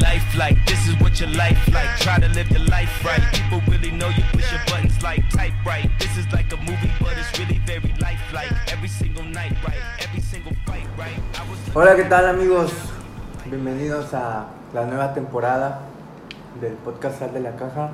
life 0.00 0.34
like? 0.36 0.56
This 0.66 0.88
is 0.88 0.98
what 1.00 1.20
your 1.20 1.30
life 1.30 1.60
like. 1.72 1.90
Try 2.00 2.18
to 2.18 2.28
live 2.28 2.50
your 2.50 2.64
life 2.66 2.92
right. 3.04 3.22
People 3.32 3.60
really 3.68 3.90
know 3.90 4.08
you 4.08 4.24
push 4.32 4.50
your 4.50 4.60
buttons 4.66 5.00
like 5.02 5.28
type 5.30 5.54
right. 5.64 5.88
This 5.98 6.16
is 6.16 6.26
like 6.32 6.52
a 6.52 6.56
movie, 6.56 6.90
but 7.00 7.16
it's 7.16 7.38
really 7.38 7.60
very 7.66 7.94
lifelike. 8.00 8.52
Every 8.72 8.88
single 8.88 9.24
night, 9.24 9.52
right? 9.66 9.82
Every 10.00 10.20
single 10.20 10.52
fight, 10.66 10.86
right? 10.98 11.20
I 11.38 11.48
was 11.48 11.58
Hola, 11.74 11.96
¿qué 11.96 12.04
tal 12.04 12.26
amigos? 12.26 12.72
Bienvenidos 13.46 14.14
a 14.14 14.46
la 14.72 14.86
nueva 14.86 15.14
temporada 15.14 15.80
del 16.60 16.74
podcast 16.74 17.18
Sal 17.18 17.32
de 17.32 17.40
la 17.40 17.56
Caja. 17.56 17.90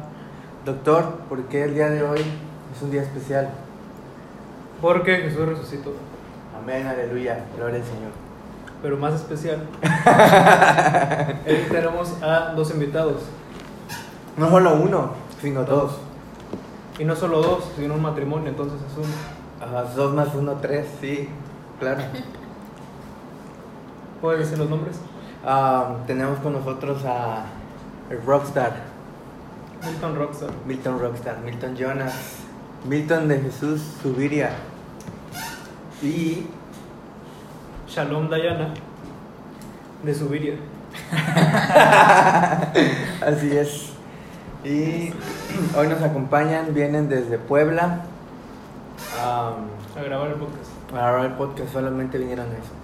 Doctor, 0.65 1.21
¿por 1.29 1.45
qué 1.49 1.65
el 1.65 1.75
día 1.75 1.91
de 1.91 2.03
hoy 2.03 2.21
es 2.21 2.83
un 2.83 2.91
día 2.91 3.03
especial? 3.03 3.51
Porque 4.81 5.17
Jesús 5.19 5.47
resucitó. 5.47 5.95
Amén, 6.61 6.87
aleluya, 6.87 7.45
gloria 7.57 7.77
al 7.77 7.85
Señor. 7.85 8.26
Pero 8.83 8.99
más 8.99 9.15
especial, 9.15 9.67
hoy 11.47 11.67
tenemos 11.71 12.23
a 12.23 12.53
dos 12.55 12.71
invitados. 12.71 13.23
No 14.37 14.51
solo 14.51 14.75
uno, 14.75 15.13
sino 15.41 15.65
dos. 15.65 15.93
Y 16.99 17.05
no 17.05 17.17
solo 17.17 17.43
dos, 17.43 17.65
sino 17.77 17.95
un 17.95 18.03
matrimonio, 18.03 18.49
entonces 18.49 18.79
es 18.81 18.97
uno. 18.97 19.07
Ajá, 19.61 19.85
dos 19.95 20.15
más 20.15 20.35
uno, 20.35 20.59
tres, 20.61 20.87
sí, 21.01 21.29
claro. 21.81 22.03
¿Puedes 24.21 24.41
decir 24.41 24.59
los 24.59 24.69
nombres? 24.69 24.99
Ah, 25.45 25.97
tenemos 26.07 26.39
con 26.41 26.53
nosotros 26.53 27.05
a 27.05 27.45
el 28.11 28.23
Rockstar, 28.25 28.75
Milton 29.85 30.17
Rockstar. 30.17 30.51
Milton 30.67 30.99
Rockstar, 30.99 31.39
Milton 31.41 31.77
Jonas, 31.77 32.15
Milton 32.89 33.29
de 33.29 33.41
Jesús 33.41 33.83
Subiria 34.03 34.51
y 36.03 36.47
Shalom 37.97 38.29
Dayana, 38.29 38.75
de 40.03 40.15
Subiria. 40.15 40.53
Así 43.27 43.57
es. 43.57 43.93
Y 44.63 45.15
hoy 45.75 45.89
nos 45.89 46.03
acompañan, 46.03 46.75
vienen 46.75 47.09
desde 47.09 47.39
Puebla. 47.39 48.03
am, 49.19 49.69
A 49.99 50.03
grabar 50.05 50.29
el 50.29 50.35
podcast. 50.35 50.71
para 50.91 51.07
grabar 51.07 51.25
el 51.25 51.33
podcast 51.39 51.73
solamente 51.73 52.19
vinieron 52.19 52.45
a 52.45 52.53
eso. 52.53 52.75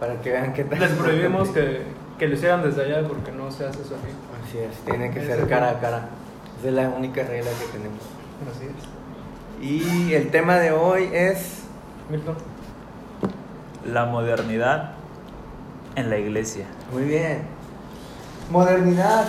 Para 0.00 0.20
que 0.20 0.32
vean 0.32 0.52
qué 0.52 0.64
tal. 0.64 0.80
Les 0.80 0.90
prohibimos 0.94 1.50
que, 1.50 1.82
que 2.18 2.26
lo 2.26 2.34
hicieran 2.34 2.64
desde 2.64 2.86
allá 2.86 3.06
porque 3.06 3.30
no 3.30 3.52
se 3.52 3.66
hace 3.66 3.82
eso 3.82 3.94
aquí. 3.94 4.12
Así 4.48 4.58
es, 4.58 4.78
tiene 4.84 5.12
que 5.12 5.24
ser 5.24 5.46
cara 5.46 5.70
a 5.70 5.78
cara. 5.78 6.08
Esa 6.58 6.68
es 6.70 6.74
la 6.74 6.88
única 6.88 7.22
regla 7.22 7.52
que 7.52 7.78
tenemos. 7.78 8.02
Así 8.50 8.64
es. 8.64 9.64
Y 9.64 10.14
el 10.14 10.32
tema 10.32 10.56
de 10.56 10.72
hoy 10.72 11.08
es. 11.12 11.62
Milton. 12.10 12.55
La 13.86 14.04
modernidad 14.04 14.92
en 15.94 16.10
la 16.10 16.18
iglesia. 16.18 16.66
Muy 16.92 17.04
bien. 17.04 17.42
Modernidad. 18.50 19.26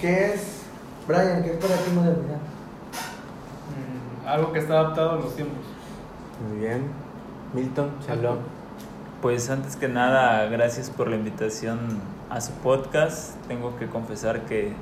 ¿Qué 0.00 0.32
es? 0.34 0.62
Brian, 1.06 1.42
¿qué 1.42 1.52
es 1.52 1.56
para 1.56 1.76
ti 1.76 1.90
modernidad? 1.94 2.36
mm, 2.36 4.26
algo 4.28 4.52
que 4.52 4.58
está 4.58 4.80
adaptado 4.80 5.10
a 5.12 5.16
los 5.16 5.34
tiempos. 5.34 5.64
Muy 6.48 6.60
bien. 6.60 6.90
Milton, 7.54 7.90
Shalom. 8.06 8.38
Pues 9.22 9.50
antes 9.50 9.76
que 9.76 9.88
nada, 9.88 10.46
gracias 10.46 10.90
por 10.90 11.08
la 11.08 11.16
invitación 11.16 11.78
a 12.30 12.40
su 12.40 12.52
podcast. 12.52 13.36
Tengo 13.48 13.76
que 13.78 13.86
confesar 13.86 14.42
que 14.42 14.72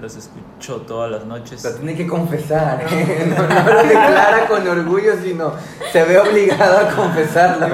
los 0.00 0.16
escucho 0.16 0.82
todas 0.82 1.10
las 1.10 1.24
noches. 1.24 1.62
Lo 1.64 1.74
tiene 1.74 1.94
que 1.94 2.06
confesar, 2.06 2.84
¿eh? 2.90 3.26
no, 3.28 3.46
no 3.46 3.72
lo 3.72 3.82
declara 3.84 4.46
con 4.48 4.66
orgullo, 4.66 5.14
sino 5.22 5.52
se 5.92 6.04
ve 6.04 6.18
obligado 6.18 6.78
a 6.78 6.90
confesarlo. 6.94 7.66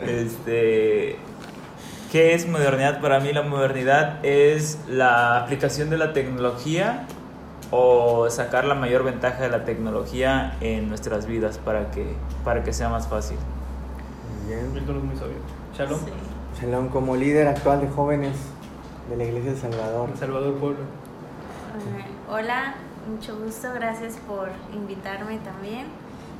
Este, 0.00 1.18
¿Qué 2.12 2.34
es 2.34 2.48
modernidad? 2.48 3.00
Para 3.00 3.20
mí 3.20 3.32
la 3.32 3.42
modernidad 3.42 4.24
es 4.24 4.78
la 4.88 5.38
aplicación 5.38 5.90
de 5.90 5.98
la 5.98 6.12
tecnología 6.12 7.06
o 7.70 8.30
sacar 8.30 8.64
la 8.64 8.74
mayor 8.74 9.04
ventaja 9.04 9.42
de 9.42 9.50
la 9.50 9.64
tecnología 9.64 10.56
en 10.60 10.88
nuestras 10.88 11.26
vidas 11.26 11.58
para 11.58 11.90
que, 11.90 12.14
para 12.44 12.62
que 12.62 12.72
sea 12.72 12.88
más 12.88 13.08
fácil. 13.08 13.36
Muy 14.40 14.54
bien. 14.54 14.72
Milton 14.72 14.96
es 14.96 15.04
muy 15.04 15.16
sabio. 15.16 15.36
Shalom. 15.76 16.00
Shalom, 16.58 16.88
como 16.88 17.16
líder 17.16 17.46
actual 17.48 17.80
de 17.82 17.88
jóvenes 17.88 18.36
de 19.08 19.16
la 19.16 19.24
Iglesia 19.24 19.52
de 19.52 19.58
Salvador. 19.58 20.10
El 20.10 20.18
Salvador 20.18 20.54
Pueblo. 20.58 20.84
Hola, 22.30 22.74
mucho 23.08 23.38
gusto, 23.38 23.72
gracias 23.72 24.16
por 24.26 24.50
invitarme 24.74 25.38
también. 25.38 25.86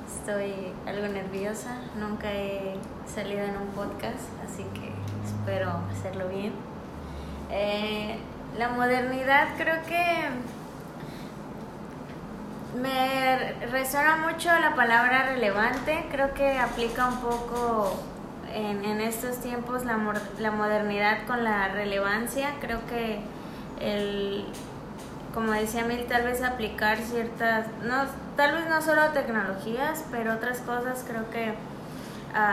Estoy 0.06 0.73
algo 0.87 1.09
nerviosa, 1.09 1.77
nunca 1.99 2.31
he 2.31 2.75
salido 3.12 3.43
en 3.43 3.57
un 3.57 3.69
podcast, 3.69 4.28
así 4.45 4.65
que 4.75 4.93
espero 5.25 5.71
hacerlo 5.93 6.28
bien. 6.28 6.53
Eh, 7.51 8.19
la 8.59 8.69
modernidad 8.69 9.49
creo 9.57 9.83
que 9.87 10.28
me 12.78 13.67
resuena 13.71 14.17
mucho 14.17 14.51
la 14.59 14.75
palabra 14.75 15.31
relevante, 15.33 16.07
creo 16.11 16.34
que 16.34 16.59
aplica 16.59 17.07
un 17.07 17.21
poco 17.21 17.95
en, 18.54 18.84
en 18.84 19.00
estos 19.00 19.38
tiempos 19.38 19.84
la, 19.84 19.98
la 20.38 20.50
modernidad 20.50 21.26
con 21.26 21.44
la 21.44 21.69
relevancia, 21.69 22.50
creo 22.60 22.81
que 22.86 23.20
el, 23.81 24.44
como 25.34 25.53
decía 25.53 25.84
Mil, 25.84 26.04
tal 26.06 26.25
vez 26.25 26.42
aplicar 26.42 26.98
ciertas, 26.98 27.66
no, 27.84 28.04
tal 28.36 28.54
vez 28.54 28.69
no 28.69 28.81
solo 28.82 29.09
tecnologías, 29.10 30.04
pero 30.10 30.34
otras 30.34 30.59
cosas 30.60 31.04
creo 31.06 31.28
que 31.31 31.54
a, 32.34 32.44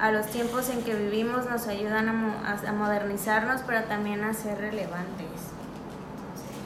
a- 0.00 0.06
a 0.06 0.12
los 0.12 0.26
tiempos 0.26 0.70
en 0.70 0.82
que 0.82 0.94
vivimos 0.94 1.48
nos 1.50 1.66
ayudan 1.66 2.08
a, 2.08 2.12
mo- 2.12 2.34
a- 2.46 2.72
modernizarnos, 2.72 3.62
pero 3.66 3.82
también 3.84 4.22
a 4.24 4.32
ser 4.32 4.58
relevantes. 4.58 5.28
Entonces, 6.14 6.56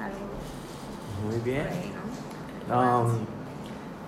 algo 0.00 1.30
Muy 1.30 1.40
bien. 1.40 1.66
Um, 2.68 3.26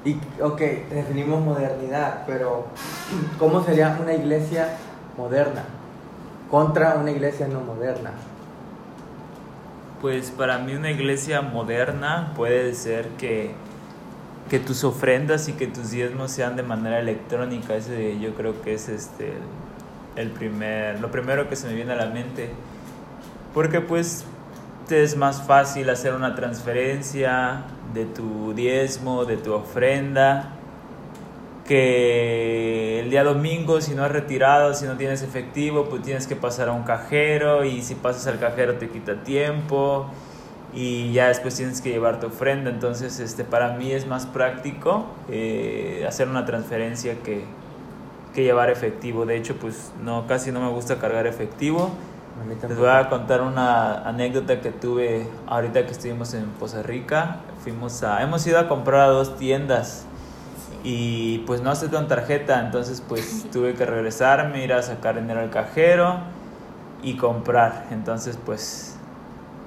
y, 0.04 0.16
ok, 0.40 0.60
definimos 0.90 1.44
modernidad, 1.44 2.24
pero 2.26 2.66
¿cómo 3.38 3.64
sería 3.64 3.98
una 4.00 4.14
iglesia 4.14 4.76
moderna 5.16 5.64
contra 6.50 6.96
una 6.96 7.10
iglesia 7.10 7.48
no 7.48 7.60
moderna? 7.60 8.12
Pues 10.00 10.30
para 10.30 10.58
mí 10.58 10.74
una 10.74 10.90
iglesia 10.90 11.42
moderna 11.42 12.32
puede 12.36 12.74
ser 12.74 13.08
que, 13.18 13.50
que 14.48 14.60
tus 14.60 14.84
ofrendas 14.84 15.48
y 15.48 15.54
que 15.54 15.66
tus 15.66 15.90
diezmos 15.90 16.30
sean 16.30 16.54
de 16.54 16.62
manera 16.62 17.00
electrónica. 17.00 17.74
Ese 17.74 18.18
yo 18.20 18.34
creo 18.34 18.62
que 18.62 18.74
es 18.74 18.88
este 18.88 19.32
el 20.14 20.30
primer, 20.30 21.00
lo 21.00 21.10
primero 21.10 21.48
que 21.48 21.56
se 21.56 21.66
me 21.66 21.74
viene 21.74 21.92
a 21.92 21.96
la 21.96 22.06
mente. 22.06 22.50
Porque 23.54 23.80
pues 23.80 24.24
te 24.86 25.02
es 25.02 25.16
más 25.16 25.42
fácil 25.42 25.90
hacer 25.90 26.14
una 26.14 26.34
transferencia 26.34 27.64
de 27.94 28.04
tu 28.04 28.54
diezmo, 28.54 29.24
de 29.24 29.36
tu 29.36 29.52
ofrenda, 29.52 30.52
que 31.66 33.00
el 33.00 33.10
día 33.10 33.24
domingo 33.24 33.80
si 33.80 33.94
no 33.94 34.04
has 34.04 34.10
retirado, 34.10 34.74
si 34.74 34.86
no 34.86 34.96
tienes 34.96 35.22
efectivo, 35.22 35.84
pues 35.84 36.02
tienes 36.02 36.26
que 36.26 36.34
pasar 36.34 36.68
a 36.68 36.72
un 36.72 36.82
cajero 36.82 37.64
y 37.64 37.82
si 37.82 37.94
pasas 37.94 38.26
al 38.26 38.38
cajero 38.38 38.76
te 38.76 38.88
quita 38.88 39.22
tiempo 39.22 40.06
y 40.72 41.12
ya 41.12 41.28
después 41.28 41.54
tienes 41.54 41.80
que 41.80 41.90
llevar 41.90 42.20
tu 42.20 42.28
ofrenda. 42.28 42.70
Entonces, 42.70 43.20
este, 43.20 43.44
para 43.44 43.76
mí 43.76 43.92
es 43.92 44.06
más 44.06 44.26
práctico 44.26 45.06
eh, 45.30 46.04
hacer 46.08 46.28
una 46.28 46.44
transferencia 46.44 47.16
que, 47.22 47.44
que 48.34 48.44
llevar 48.44 48.70
efectivo. 48.70 49.26
De 49.26 49.36
hecho, 49.36 49.56
pues 49.56 49.92
no, 50.02 50.26
casi 50.26 50.52
no 50.52 50.60
me 50.60 50.70
gusta 50.70 50.98
cargar 50.98 51.26
efectivo. 51.26 51.90
Les 52.68 52.78
voy 52.78 52.88
a 52.88 53.08
contar 53.08 53.42
una 53.42 54.08
anécdota 54.08 54.60
que 54.60 54.70
tuve 54.70 55.26
ahorita 55.48 55.84
que 55.86 55.92
estuvimos 55.92 56.34
en 56.34 56.44
Poza 56.50 56.82
Rica. 56.82 57.38
Fuimos 57.68 58.02
a, 58.02 58.22
hemos 58.22 58.46
ido 58.46 58.58
a 58.58 58.66
comprar 58.66 59.02
a 59.02 59.06
dos 59.08 59.36
tiendas 59.36 60.04
y 60.82 61.40
pues 61.40 61.60
no 61.60 61.70
aceptan 61.70 62.08
tarjeta, 62.08 62.60
entonces 62.60 63.02
pues 63.06 63.44
tuve 63.52 63.74
que 63.74 63.84
regresarme, 63.84 64.64
ir 64.64 64.72
a 64.72 64.80
sacar 64.80 65.16
dinero 65.16 65.40
al 65.40 65.50
cajero 65.50 66.20
y 67.02 67.18
comprar. 67.18 67.84
Entonces 67.90 68.38
pues, 68.42 68.96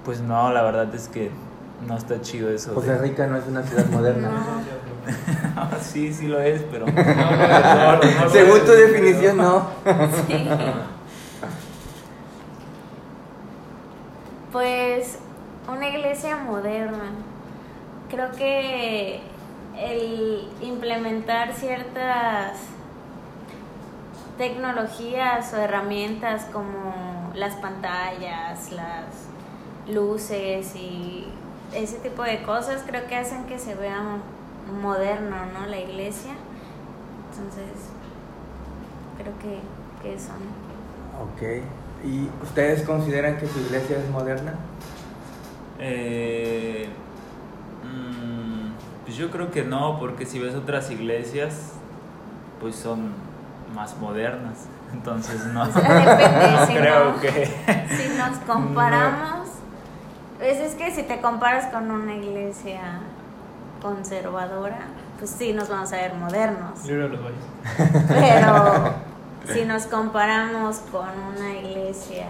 pues 0.03 0.19
no, 0.19 0.51
la 0.51 0.63
verdad 0.63 0.93
es 0.95 1.09
que 1.09 1.29
no 1.87 1.95
está 1.95 2.19
chido 2.21 2.49
eso. 2.49 2.73
Costa 2.73 2.93
de- 2.93 2.97
Rica 3.03 3.27
no 3.27 3.37
es 3.37 3.45
una 3.47 3.61
ciudad 3.61 3.85
moderna. 3.91 4.29
No. 4.31 5.67
sí, 5.83 6.11
sí 6.11 6.25
lo 6.27 6.39
es, 6.41 6.63
pero 6.71 6.87
No, 6.87 6.91
no, 6.93 7.03
no, 7.03 7.97
no, 7.97 8.21
no, 8.23 8.29
Según 8.31 8.61
tu 8.61 8.71
definición, 8.71 9.37
no. 9.37 9.67
Sí. 10.27 10.47
Pues 14.51 15.19
una 15.71 15.87
iglesia 15.87 16.35
moderna. 16.37 16.97
Creo 18.11 18.31
que 18.33 19.21
el 19.79 20.47
implementar 20.61 21.53
ciertas 21.53 22.57
tecnologías 24.37 25.53
o 25.53 25.57
herramientas 25.57 26.45
como 26.51 27.31
las 27.35 27.55
pantallas, 27.55 28.71
las 28.73 29.05
luces 29.87 30.75
y 30.75 31.25
ese 31.73 31.99
tipo 31.99 32.23
de 32.23 32.43
cosas 32.43 32.83
creo 32.85 33.07
que 33.07 33.15
hacen 33.15 33.45
que 33.45 33.57
se 33.57 33.75
vea 33.75 34.01
moderno, 34.81 35.37
¿no? 35.53 35.65
La 35.67 35.79
iglesia. 35.79 36.33
Entonces, 37.31 37.89
creo 39.17 39.33
que, 39.39 39.59
que 40.01 40.15
eso. 40.15 40.31
Ok. 41.21 41.63
¿Y 42.03 42.27
ustedes 42.43 42.83
consideran 42.83 43.37
que 43.37 43.47
su 43.47 43.59
iglesia 43.59 43.97
es 43.99 44.09
moderna? 44.09 44.55
Eh, 45.79 46.89
mm, 47.83 49.03
pues 49.05 49.15
yo 49.17 49.29
creo 49.31 49.51
que 49.51 49.63
no, 49.63 49.99
porque 49.99 50.25
si 50.25 50.39
ves 50.39 50.55
otras 50.55 50.89
iglesias, 50.91 51.73
pues 52.59 52.75
son 52.75 53.11
más 53.75 53.97
modernas. 53.97 54.65
Entonces 54.93 55.45
no, 55.47 55.63
O 55.63 55.65
sea, 55.71 55.81
depende, 55.81 56.51
no 56.57 56.65
si 56.67 56.73
creo 56.73 57.11
no- 57.11 57.19
que... 57.21 57.45
Si 57.97 58.17
nos 58.17 58.37
comparamos, 58.39 59.47
pues 60.37 60.59
es 60.59 60.75
que 60.75 60.91
si 60.91 61.03
te 61.03 61.21
comparas 61.21 61.67
con 61.67 61.89
una 61.91 62.15
iglesia 62.15 62.81
conservadora, 63.81 64.79
pues 65.17 65.31
sí 65.31 65.53
nos 65.53 65.69
vamos 65.69 65.91
a 65.93 65.97
ver 65.97 66.13
modernos. 66.15 66.83
Libro 66.85 67.03
de 67.03 67.09
los 67.09 67.19
valles. 67.23 68.05
Pero 68.07 68.93
si 69.53 69.65
nos 69.65 69.83
comparamos 69.85 70.77
con 70.91 71.07
una 71.35 71.53
iglesia, 71.53 72.25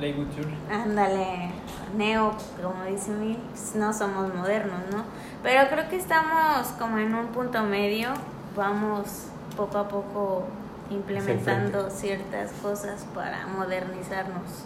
Lakewood 0.00 0.34
Church. 0.34 0.48
ándale, 0.70 1.50
neo, 1.96 2.32
como 2.62 2.84
dice 2.84 3.12
pues 3.50 3.74
no 3.76 3.92
somos 3.92 4.32
modernos, 4.34 4.78
¿no? 4.92 5.04
Pero 5.42 5.68
creo 5.70 5.88
que 5.88 5.96
estamos 5.96 6.66
como 6.78 6.98
en 6.98 7.14
un 7.14 7.28
punto 7.28 7.62
medio, 7.62 8.10
vamos 8.56 9.28
poco 9.56 9.78
a 9.78 9.88
poco 9.88 10.44
implementando 10.90 11.88
ciertas 11.90 12.50
cosas 12.62 13.06
para 13.14 13.46
modernizarnos. 13.46 14.64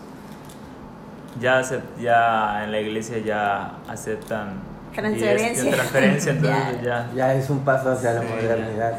Ya, 1.40 1.62
ya 2.00 2.64
en 2.64 2.72
la 2.72 2.80
iglesia 2.80 3.18
ya 3.18 3.72
aceptan 3.88 4.54
Transferencia. 4.94 5.70
es- 5.70 5.76
transferencia, 5.76 6.32
entonces 6.36 6.82
Ya. 6.82 7.06
ya. 7.08 7.12
Ya 7.14 7.34
es 7.34 7.48
un 7.50 7.60
paso 7.60 7.92
hacia 7.92 8.12
la 8.14 8.22
Sí, 8.22 8.26
ya. 8.28 8.34
modernidad. 8.34 8.98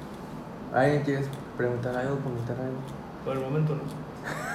¿Alguien 0.74 1.02
quiere 1.02 1.24
preguntar 1.56 1.94
algo, 1.96 2.18
comentar 2.20 2.56
algo? 2.56 2.78
Por 3.24 3.36
el 3.36 3.42
momento 3.42 3.74
no. 3.74 3.82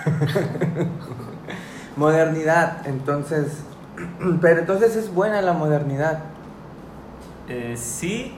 Modernidad, 1.95 2.87
entonces. 2.87 3.63
Pero 4.41 4.59
entonces 4.61 4.95
es 4.95 5.13
buena 5.13 5.41
la 5.41 5.53
modernidad. 5.53 6.19
Eh, 7.49 7.75
sí, 7.77 8.35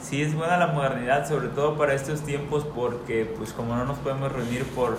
sí 0.00 0.22
es 0.22 0.34
buena 0.34 0.56
la 0.56 0.68
modernidad, 0.68 1.28
sobre 1.28 1.48
todo 1.48 1.76
para 1.76 1.94
estos 1.94 2.22
tiempos, 2.22 2.64
porque 2.74 3.32
pues 3.36 3.52
como 3.52 3.76
no 3.76 3.84
nos 3.84 3.98
podemos 3.98 4.32
reunir 4.32 4.64
por, 4.74 4.98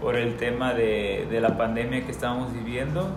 por 0.00 0.16
el 0.16 0.36
tema 0.36 0.74
de, 0.74 1.26
de 1.30 1.40
la 1.40 1.56
pandemia 1.56 2.04
que 2.04 2.12
estamos 2.12 2.52
viviendo, 2.52 3.08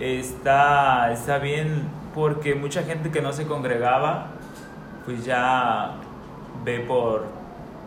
está, 0.00 1.12
está 1.12 1.38
bien 1.38 1.84
porque 2.14 2.54
mucha 2.54 2.82
gente 2.82 3.10
que 3.10 3.20
no 3.20 3.32
se 3.32 3.46
congregaba, 3.46 4.28
pues 5.04 5.24
ya 5.24 5.92
ve 6.64 6.80
por, 6.80 7.24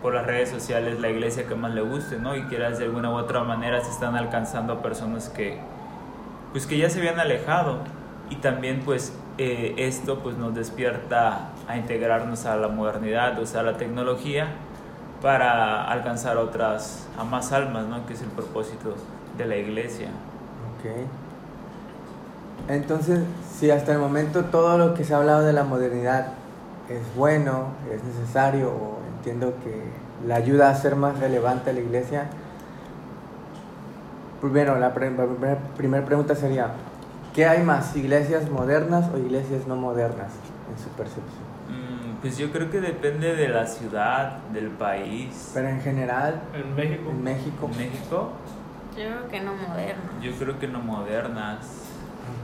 por 0.02 0.14
las 0.14 0.26
redes 0.26 0.48
sociales 0.48 1.00
la 1.00 1.10
iglesia 1.10 1.46
que 1.46 1.54
más 1.54 1.72
le 1.74 1.82
guste, 1.82 2.18
¿no? 2.18 2.34
Y 2.36 2.44
quieras 2.44 2.78
de 2.78 2.84
alguna 2.84 3.10
u 3.10 3.14
otra 3.14 3.44
manera 3.44 3.80
se 3.82 3.90
están 3.90 4.16
alcanzando 4.16 4.74
a 4.74 4.82
personas 4.82 5.28
que, 5.28 5.58
pues 6.52 6.66
que 6.66 6.78
ya 6.78 6.88
se 6.88 6.98
habían 6.98 7.20
alejado 7.20 7.78
y 8.30 8.36
también 8.36 8.80
pues 8.84 9.12
eh, 9.38 9.74
esto 9.78 10.20
pues 10.20 10.36
nos 10.36 10.54
despierta 10.54 11.50
a 11.68 11.76
integrarnos 11.76 12.46
a 12.46 12.56
la 12.56 12.68
modernidad, 12.68 13.38
usar 13.38 13.64
la 13.64 13.76
tecnología 13.76 14.48
para 15.20 15.84
alcanzar 15.90 16.36
otras, 16.38 17.06
a 17.18 17.24
más 17.24 17.52
almas, 17.52 17.86
¿no? 17.86 18.06
Que 18.06 18.14
es 18.14 18.22
el 18.22 18.28
propósito 18.28 18.94
de 19.36 19.46
la 19.46 19.56
iglesia. 19.56 20.08
Ok. 20.78 21.08
Entonces, 22.68 23.20
si 23.58 23.70
hasta 23.70 23.92
el 23.92 23.98
momento 23.98 24.44
todo 24.44 24.78
lo 24.78 24.94
que 24.94 25.04
se 25.04 25.12
ha 25.12 25.18
hablado 25.18 25.42
de 25.42 25.52
la 25.52 25.64
modernidad 25.64 26.28
es 26.88 27.00
bueno, 27.16 27.68
es 27.92 28.02
necesario, 28.02 28.68
o 28.70 28.99
entiendo 29.20 29.52
que 29.62 29.82
la 30.26 30.36
ayuda 30.36 30.70
a 30.70 30.74
ser 30.74 30.96
más 30.96 31.18
relevante 31.20 31.68
a 31.70 31.72
la 31.74 31.80
iglesia, 31.80 32.24
primero, 34.40 34.78
la 34.78 34.94
primera 34.94 35.58
primer 35.76 36.04
pregunta 36.06 36.34
sería, 36.34 36.68
¿qué 37.34 37.44
hay 37.46 37.62
más, 37.62 37.94
iglesias 37.96 38.50
modernas 38.50 39.10
o 39.14 39.18
iglesias 39.18 39.66
no 39.66 39.76
modernas 39.76 40.32
en 40.70 40.82
su 40.82 40.88
percepción? 40.90 41.50
Mm, 41.68 42.20
Pues 42.22 42.38
yo 42.38 42.50
creo 42.50 42.70
que 42.70 42.80
depende 42.80 43.34
de 43.36 43.48
la 43.48 43.66
ciudad, 43.66 44.38
del 44.54 44.68
país. 44.68 45.50
Pero 45.52 45.68
en 45.68 45.80
general, 45.82 46.40
En 46.54 46.74
México. 46.74 47.10
en 47.10 47.22
México, 47.22 47.68
En 47.72 47.78
México, 47.78 48.30
Yo 48.96 49.04
creo 49.04 49.28
que 49.28 49.40
no 49.40 49.54
moderno. 49.54 50.02
yo 50.22 50.32
creo 50.32 50.58
que 50.58 50.66
no 50.66 50.80
modernas. 50.80 51.58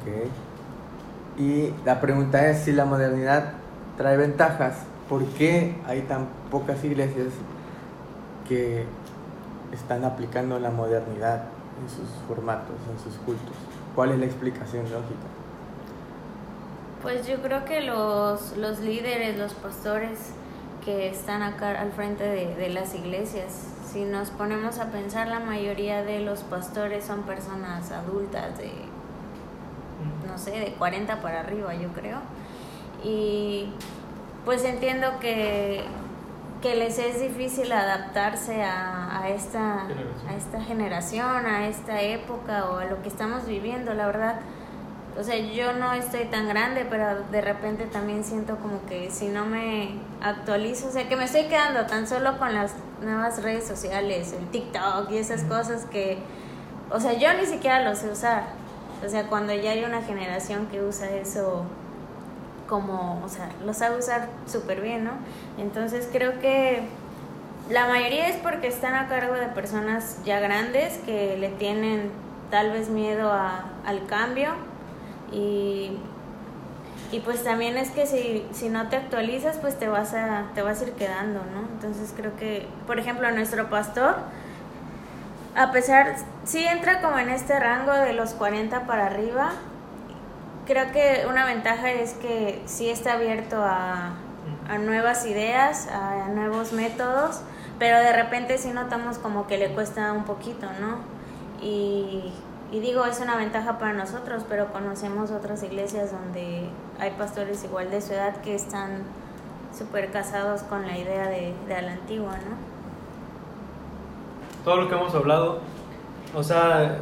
Ok. 0.03 1.41
Y 1.41 1.73
la 1.87 2.01
pregunta 2.01 2.47
es 2.49 2.61
si 2.65 2.73
la 2.73 2.85
modernidad 2.85 3.53
trae 3.97 4.17
ventajas. 4.19 4.75
¿Por 5.09 5.25
qué 5.27 5.77
hay 5.87 6.03
tan 6.03 6.27
pocas 6.51 6.83
iglesias 6.85 7.29
que 8.49 8.85
están 9.73 10.05
aplicando 10.05 10.59
la 10.59 10.71
modernidad 10.71 11.45
en 11.81 11.89
sus 11.89 12.09
formatos, 12.27 12.77
en 12.91 12.99
sus 13.03 13.19
cultos? 13.21 13.55
¿Cuál 13.95 14.13
es 14.13 14.19
la 14.19 14.27
explicación 14.27 14.83
lógica? 14.85 15.27
Pues 17.03 17.27
yo 17.27 17.41
creo 17.41 17.65
que 17.65 17.83
los, 17.83 18.57
los 18.57 18.81
líderes, 18.81 19.39
los 19.39 19.55
pastores 19.55 20.33
que 20.85 21.09
están 21.09 21.43
acá 21.43 21.81
al 21.81 21.93
frente 21.93 22.25
de, 22.25 22.55
de 22.57 22.69
las 22.71 22.95
iglesias, 22.95 23.77
si 23.93 24.05
nos 24.05 24.31
ponemos 24.31 24.79
a 24.79 24.91
pensar, 24.91 25.29
la 25.29 25.41
mayoría 25.41 26.03
de 26.03 26.21
los 26.21 26.41
pastores 26.41 27.05
son 27.05 27.23
personas 27.23 27.93
adultas 27.93 28.59
de, 28.59 28.73
no 30.27 30.37
sé, 30.37 30.51
de 30.51 30.73
40 30.73 31.23
para 31.23 31.41
arriba, 31.41 31.75
yo 31.75 31.89
creo. 31.91 32.19
Y 33.05 33.69
pues 34.47 34.65
entiendo 34.65 35.19
que, 35.21 35.83
que 36.63 36.77
les 36.77 36.99
es 36.99 37.21
difícil 37.21 37.71
adaptarse 37.73 38.63
a, 38.63 39.21
a 39.21 39.29
esta, 39.29 39.87
Generación. 39.89 40.29
a 40.29 40.35
esta 40.37 40.61
generación, 40.63 41.47
a 41.47 41.67
esta 41.67 42.01
época 42.01 42.71
o 42.71 42.79
a 42.79 42.85
lo 42.85 43.03
que 43.03 43.09
estamos 43.09 43.45
viviendo, 43.47 43.93
la 43.93 44.07
verdad. 44.07 44.41
O 45.19 45.25
sea, 45.25 45.37
yo 45.37 45.73
no 45.73 45.93
estoy 45.95 46.27
tan 46.27 46.47
grande, 46.47 46.87
pero 46.89 47.23
de 47.25 47.41
repente 47.41 47.87
también 47.87 48.23
siento 48.23 48.57
como 48.59 48.87
que 48.87 49.11
si 49.11 49.29
no 49.29 49.47
me 49.47 49.99
actualizo, 50.23 50.89
o 50.89 50.91
sea, 50.93 51.09
que 51.09 51.17
me 51.17 51.25
estoy 51.25 51.47
quedando 51.47 51.87
tan 51.87 52.07
solo 52.07 52.39
con 52.39 52.55
las 52.55 52.75
nuevas 53.03 53.43
redes 53.43 53.67
sociales, 53.67 54.33
el 54.33 54.47
TikTok 54.49 55.11
y 55.11 55.19
esas 55.19 55.43
cosas 55.43 55.87
que, 55.87 56.19
o 56.91 57.01
sea, 57.01 57.15
yo 57.15 57.33
ni 57.35 57.47
siquiera 57.47 57.81
lo 57.83 57.97
sé 57.97 58.11
usar. 58.11 58.45
O 59.05 59.09
sea, 59.09 59.27
cuando 59.27 59.53
ya 59.55 59.73
hay 59.73 59.85
una 59.85 60.03
generación 60.03 60.67
que 60.67 60.83
usa 60.83 61.11
eso 61.11 61.65
como, 62.67 63.23
o 63.25 63.29
sea, 63.29 63.49
lo 63.65 63.75
sabe 63.75 63.99
usar 63.99 64.29
súper 64.47 64.81
bien, 64.81 65.05
¿no? 65.05 65.13
Entonces 65.59 66.09
creo 66.11 66.39
que 66.41 66.83
la 67.71 67.87
mayoría 67.87 68.29
es 68.29 68.37
porque 68.37 68.69
están 68.69 68.95
a 68.95 69.09
cargo 69.09 69.35
de 69.35 69.47
personas 69.47 70.19
ya 70.25 70.41
grandes 70.41 70.99
que 70.99 71.37
le 71.37 71.49
tienen 71.49 72.11
tal 72.51 72.71
vez 72.71 72.89
miedo 72.89 73.33
a, 73.33 73.65
al 73.85 74.07
cambio 74.07 74.51
y, 75.33 75.93
y 77.11 77.21
pues 77.21 77.43
también 77.43 77.77
es 77.77 77.91
que 77.91 78.07
si, 78.07 78.47
si 78.53 78.69
no 78.69 78.89
te 78.89 78.97
actualizas 78.97 79.57
pues 79.57 79.77
te 79.79 79.89
vas 79.89 80.15
a 80.15 80.45
te 80.55 80.63
vas 80.63 80.81
a 80.81 80.85
ir 80.85 80.93
quedando, 80.93 81.41
¿no? 81.41 81.69
Entonces 81.73 82.13
creo 82.17 82.37
que, 82.37 82.67
por 82.87 82.99
ejemplo, 82.99 83.31
nuestro 83.33 83.69
pastor 83.69 84.17
a 85.57 85.73
pesar, 85.73 86.17
sí 86.45 86.65
entra 86.67 87.01
como 87.01 87.19
en 87.19 87.31
este 87.31 87.59
rango 87.59 87.93
de 87.93 88.13
los 88.13 88.35
40 88.35 88.87
para 88.87 89.07
arriba, 89.07 89.53
creo 90.67 90.93
que 90.93 91.27
una 91.29 91.47
ventaja 91.47 91.91
es 91.91 92.15
que 92.15 92.63
sí 92.67 92.91
está 92.91 93.15
abierto 93.15 93.63
a, 93.63 94.15
a 94.69 94.79
nuevas 94.79 95.25
ideas, 95.27 95.89
a 95.89 96.29
nuevos 96.29 96.73
métodos, 96.73 97.41
pero 97.79 97.99
de 97.99 98.13
repente 98.13 98.59
sí 98.59 98.71
notamos 98.71 99.19
como 99.19 99.47
que 99.47 99.59
le 99.59 99.71
cuesta 99.71 100.13
un 100.13 100.25
poquito, 100.25 100.67
¿no? 100.81 100.99
Y, 101.63 102.33
y 102.73 102.81
digo, 102.81 103.07
es 103.07 103.21
una 103.21 103.37
ventaja 103.37 103.79
para 103.79 103.93
nosotros, 103.93 104.45
pero 104.49 104.73
conocemos 104.73 105.31
otras 105.31 105.63
iglesias 105.63 106.11
donde 106.11 106.69
hay 106.99 107.11
pastores 107.13 107.63
igual 107.65 107.91
de 107.91 108.01
su 108.01 108.13
edad 108.13 108.37
que 108.43 108.55
están 108.55 109.03
súper 109.77 110.11
casados 110.11 110.63
con 110.63 110.87
la 110.87 110.99
idea 110.99 111.29
de, 111.29 111.55
de 111.69 111.83
la 111.83 111.93
antigua, 111.93 112.33
¿no? 112.33 112.57
Todo 114.65 114.83
lo 114.83 114.89
que 114.89 114.95
hemos 114.97 115.15
hablado, 115.15 115.61
o 116.35 116.43
sea, 116.43 116.99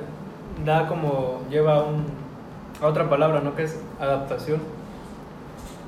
da 0.65 0.87
como, 0.87 1.41
lleva 1.49 1.83
un, 1.83 2.24
a 2.83 2.87
otra 2.87 3.09
palabra, 3.09 3.41
¿no? 3.41 3.55
Que 3.55 3.65
es 3.65 3.79
adaptación. 4.01 4.61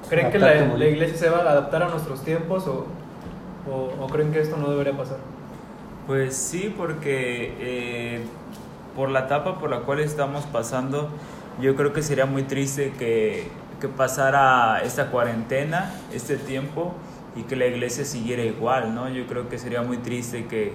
¿Creen 0.09 0.31
que 0.31 0.39
la, 0.39 0.55
la 0.55 0.85
iglesia 0.87 1.17
se 1.17 1.31
va 1.31 1.39
a 1.39 1.51
adaptar 1.51 1.83
a 1.83 1.89
nuestros 1.89 2.23
tiempos 2.23 2.67
o, 2.67 2.87
o, 3.71 4.05
o 4.05 4.07
creen 4.07 4.33
que 4.33 4.41
esto 4.41 4.57
no 4.57 4.71
debería 4.71 4.97
pasar? 4.97 5.19
Pues 6.07 6.37
sí, 6.37 6.73
porque 6.77 7.55
eh, 7.59 8.25
por 8.95 9.11
la 9.11 9.21
etapa 9.21 9.59
por 9.59 9.71
la 9.71 9.81
cual 9.81 9.99
estamos 9.99 10.45
pasando, 10.47 11.09
yo 11.61 11.75
creo 11.75 11.93
que 11.93 12.03
sería 12.03 12.27
muy 12.27 12.45
triste 12.45 12.93
que, 12.97 13.49
que 13.81 13.89
pasara 13.89 14.81
esta 14.85 15.11
cuarentena, 15.11 15.93
este 16.13 16.37
tiempo, 16.37 16.95
y 17.35 17.43
que 17.43 17.57
la 17.57 17.67
iglesia 17.67 18.05
siguiera 18.05 18.43
igual, 18.43 18.95
¿no? 18.95 19.09
Yo 19.09 19.27
creo 19.27 19.49
que 19.49 19.59
sería 19.59 19.83
muy 19.83 19.99
triste 19.99 20.47
que, 20.47 20.75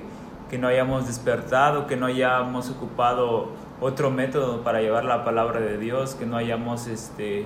que 0.50 0.58
no 0.58 0.68
hayamos 0.68 1.08
despertado, 1.08 1.88
que 1.88 1.96
no 1.96 2.08
hayamos 2.08 2.70
ocupado 2.70 3.52
otro 3.82 4.12
método 4.12 4.64
para 4.64 4.82
llevar 4.82 5.06
la 5.06 5.26
palabra 5.26 5.60
de 5.60 5.78
Dios, 5.78 6.16
que 6.16 6.26
no 6.26 6.38
hayamos 6.38 6.88
este, 6.88 7.46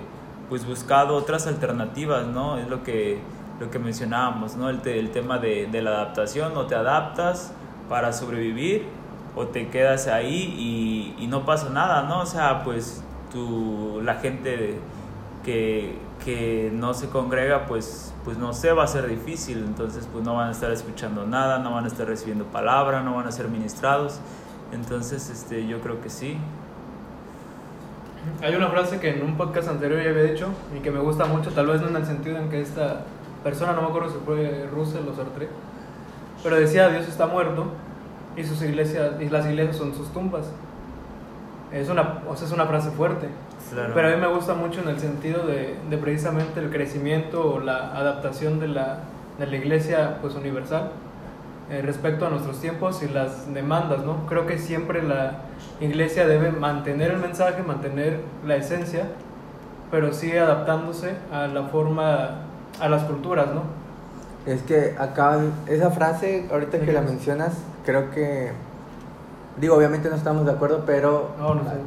pues 0.49 0.65
buscado 0.67 1.15
otras 1.15 1.47
alternativas, 1.47 2.27
¿no? 2.27 2.57
Es 2.59 2.67
lo 2.69 2.83
que, 2.83 3.19
lo 3.59 3.71
que 3.71 3.79
mencionábamos, 3.79 4.55
¿no? 4.57 4.69
El, 4.69 4.81
te- 4.81 4.99
el 4.99 5.11
tema 5.11 5.39
de, 5.39 5.67
de 5.67 5.81
la 5.81 5.91
adaptación, 5.91 6.55
o 6.57 6.67
te 6.67 6.75
adaptas 6.75 7.53
para 7.89 8.13
sobrevivir 8.13 8.85
o 9.35 9.47
te 9.47 9.69
quedas 9.69 10.07
ahí 10.07 11.15
y, 11.17 11.23
y 11.23 11.27
no 11.27 11.45
pasa 11.45 11.69
nada, 11.69 12.03
¿no? 12.03 12.21
O 12.21 12.25
sea, 12.25 12.63
pues 12.63 13.03
tu, 13.31 14.01
la 14.03 14.15
gente 14.15 14.79
que, 15.43 15.97
que 16.23 16.71
no 16.73 16.93
se 16.93 17.09
congrega, 17.09 17.65
pues, 17.65 18.13
pues 18.23 18.37
no 18.37 18.53
sé, 18.53 18.71
va 18.73 18.83
a 18.83 18.87
ser 18.87 19.07
difícil, 19.07 19.59
entonces 19.59 20.07
pues 20.11 20.23
no 20.23 20.35
van 20.35 20.49
a 20.49 20.51
estar 20.51 20.71
escuchando 20.71 21.25
nada, 21.25 21.59
no 21.59 21.71
van 21.73 21.85
a 21.85 21.87
estar 21.87 22.07
recibiendo 22.07 22.45
palabra, 22.45 23.01
no 23.03 23.15
van 23.15 23.27
a 23.27 23.31
ser 23.31 23.47
ministrados, 23.49 24.19
entonces 24.71 25.29
este, 25.29 25.67
yo 25.67 25.79
creo 25.81 26.01
que 26.01 26.09
sí. 26.09 26.37
Hay 28.41 28.55
una 28.55 28.69
frase 28.69 28.99
que 28.99 29.09
en 29.09 29.23
un 29.23 29.37
podcast 29.37 29.69
anterior 29.69 30.01
ya 30.03 30.09
había 30.09 30.23
dicho 30.23 30.47
y 30.75 30.79
que 30.79 30.91
me 30.91 30.99
gusta 30.99 31.25
mucho, 31.25 31.51
tal 31.51 31.67
vez 31.67 31.81
no 31.81 31.89
en 31.89 31.95
el 31.97 32.05
sentido 32.05 32.37
en 32.37 32.49
que 32.49 32.61
esta 32.61 33.03
persona, 33.43 33.73
no 33.73 33.83
me 33.83 33.87
acuerdo 33.89 34.09
si 34.09 34.17
fue 34.25 34.67
Russell 34.73 35.07
o 35.07 35.15
Sartre, 35.15 35.47
pero 36.43 36.55
decía 36.55 36.89
Dios 36.89 37.07
está 37.07 37.27
muerto 37.27 37.67
y 38.35 38.43
sus 38.43 38.61
iglesias 38.63 39.13
y 39.21 39.29
las 39.29 39.45
iglesias 39.45 39.77
son 39.77 39.93
sus 39.93 40.11
tumbas. 40.11 40.51
Es 41.71 41.89
una, 41.89 42.21
o 42.27 42.35
sea, 42.35 42.47
es 42.47 42.53
una 42.53 42.65
frase 42.65 42.89
fuerte. 42.91 43.27
Claro. 43.71 43.93
Pero 43.93 44.07
a 44.07 44.11
mí 44.11 44.21
me 44.21 44.27
gusta 44.27 44.53
mucho 44.53 44.81
en 44.81 44.89
el 44.89 44.99
sentido 44.99 45.45
de, 45.45 45.75
de 45.89 45.97
precisamente 45.97 46.59
el 46.59 46.69
crecimiento 46.69 47.55
o 47.55 47.59
la 47.59 47.95
adaptación 47.95 48.59
de 48.59 48.67
la, 48.67 48.99
de 49.39 49.47
la 49.47 49.55
iglesia 49.55 50.17
pues 50.21 50.35
universal 50.35 50.91
eh, 51.69 51.81
respecto 51.81 52.27
a 52.27 52.29
nuestros 52.29 52.61
tiempos 52.61 53.01
y 53.01 53.07
las 53.07 53.51
demandas, 53.53 54.05
¿no? 54.05 54.27
Creo 54.27 54.45
que 54.45 54.59
siempre 54.59 55.01
la 55.01 55.37
iglesia 55.79 56.27
debe 56.27 56.51
mantener 56.51 57.11
el 57.11 57.17
mensaje, 57.17 57.63
mantener 57.63 58.19
la 58.45 58.55
esencia, 58.55 59.05
pero 59.89 60.13
sigue 60.13 60.39
adaptándose 60.39 61.15
a 61.31 61.47
la 61.47 61.63
forma, 61.63 62.41
a 62.79 62.89
las 62.89 63.03
culturas, 63.03 63.47
¿no? 63.47 63.63
Es 64.45 64.61
que 64.61 64.95
acá, 64.99 65.39
esa 65.65 65.89
frase, 65.89 66.47
ahorita 66.51 66.79
que 66.79 66.93
la 66.93 67.01
mencionas, 67.01 67.53
creo 67.83 68.11
que. 68.11 68.51
Digo, 69.57 69.75
obviamente 69.75 70.09
no 70.09 70.15
estamos 70.15 70.45
de 70.45 70.51
acuerdo, 70.51 70.83
pero. 70.85 71.31
No, 71.39 71.55
no 71.55 71.63
sé. 71.63 71.77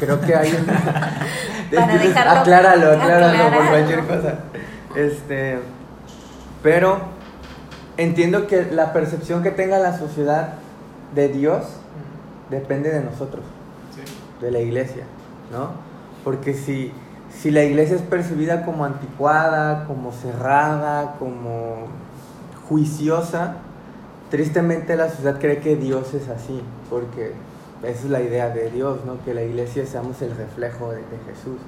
Creo 0.00 0.18
que 0.20 0.34
hay 0.34 0.52
un. 0.52 0.64
Para 1.76 1.98
dejarlo 1.98 2.40
acláralo, 2.40 2.92
acláralo 2.92 3.36
por 3.36 3.46
aclarado. 3.46 3.70
cualquier 3.70 4.04
cosa. 4.06 4.34
Este. 4.94 5.58
Pero 6.62 7.17
entiendo 7.98 8.46
que 8.46 8.64
la 8.72 8.92
percepción 8.94 9.42
que 9.42 9.50
tenga 9.50 9.78
la 9.78 9.98
sociedad 9.98 10.54
de 11.14 11.28
Dios 11.28 11.64
depende 12.50 12.90
de 12.90 13.02
nosotros, 13.02 13.44
Sí. 13.94 14.00
de 14.40 14.50
la 14.50 14.60
iglesia, 14.60 15.04
¿no? 15.52 15.70
Porque 16.24 16.54
si, 16.54 16.92
si 17.30 17.50
la 17.50 17.62
iglesia 17.64 17.96
es 17.96 18.02
percibida 18.02 18.64
como 18.64 18.84
anticuada, 18.86 19.84
como 19.86 20.12
cerrada, 20.12 21.16
como 21.18 21.86
juiciosa, 22.68 23.56
tristemente 24.30 24.96
la 24.96 25.08
sociedad 25.10 25.38
cree 25.38 25.58
que 25.58 25.76
Dios 25.76 26.14
es 26.14 26.28
así, 26.28 26.62
porque 26.90 27.32
esa 27.82 27.90
es 28.04 28.10
la 28.10 28.20
idea 28.20 28.50
de 28.50 28.70
Dios, 28.70 28.98
¿no? 29.06 29.22
Que 29.24 29.34
la 29.34 29.42
iglesia 29.42 29.86
seamos 29.86 30.20
el 30.22 30.36
reflejo 30.36 30.90
de, 30.90 30.96
de 30.98 31.18
Jesús. 31.28 31.58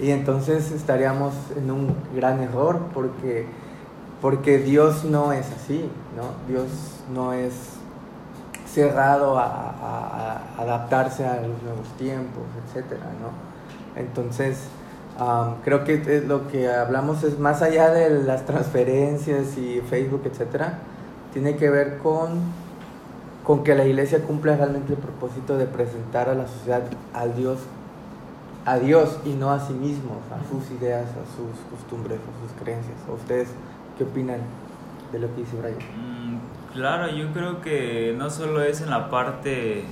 Y 0.00 0.10
entonces 0.10 0.72
estaríamos 0.72 1.34
en 1.56 1.70
un 1.70 1.94
gran 2.16 2.40
error 2.40 2.80
porque, 2.94 3.46
porque 4.22 4.58
Dios 4.58 5.04
no 5.04 5.32
es 5.32 5.50
así, 5.50 5.90
¿no? 6.16 6.48
Dios 6.48 6.68
no 7.12 7.32
es 7.32 7.52
cerrado 8.72 9.36
a, 9.36 10.40
adaptarse 10.56 11.26
a 11.26 11.34
los 11.34 11.60
nuevos 11.62 11.88
tiempos, 11.98 12.44
etcétera, 12.64 13.04
¿no? 13.20 14.00
Entonces, 14.00 14.68
creo 15.64 15.82
que 15.82 16.22
lo 16.26 16.46
que 16.46 16.70
hablamos 16.70 17.24
es 17.24 17.38
más 17.38 17.62
allá 17.62 17.90
de 17.90 18.22
las 18.22 18.46
transferencias 18.46 19.58
y 19.58 19.80
Facebook, 19.80 20.22
etcétera, 20.24 20.78
tiene 21.32 21.56
que 21.56 21.68
ver 21.68 21.98
con, 21.98 22.40
con 23.44 23.64
que 23.64 23.74
la 23.74 23.84
iglesia 23.84 24.22
cumpla 24.22 24.56
realmente 24.56 24.92
el 24.92 24.98
propósito 25.00 25.58
de 25.58 25.66
presentar 25.66 26.28
a 26.28 26.34
la 26.34 26.46
sociedad 26.46 26.82
al 27.12 27.34
Dios, 27.34 27.58
a 28.66 28.78
Dios 28.78 29.18
y 29.24 29.30
no 29.30 29.50
a 29.50 29.58
sí 29.66 29.72
mismos, 29.72 30.18
a 30.30 30.48
sus 30.48 30.70
ideas, 30.78 31.06
a 31.06 31.26
sus 31.36 31.58
costumbres, 31.76 32.20
a 32.20 32.48
sus 32.48 32.62
creencias. 32.62 32.96
¿A 33.08 33.12
ustedes 33.12 33.48
qué 34.04 34.10
opinan 34.10 34.40
de 35.12 35.18
lo 35.18 35.28
que 35.34 35.40
dice 35.42 35.56
Brian? 35.56 35.76
Mm, 35.78 36.72
Claro, 36.74 37.10
yo 37.10 37.30
creo 37.32 37.60
que 37.60 38.14
no 38.16 38.30
solo 38.30 38.62
es 38.62 38.80
en 38.80 38.88
la 38.90 39.10
parte 39.10 39.84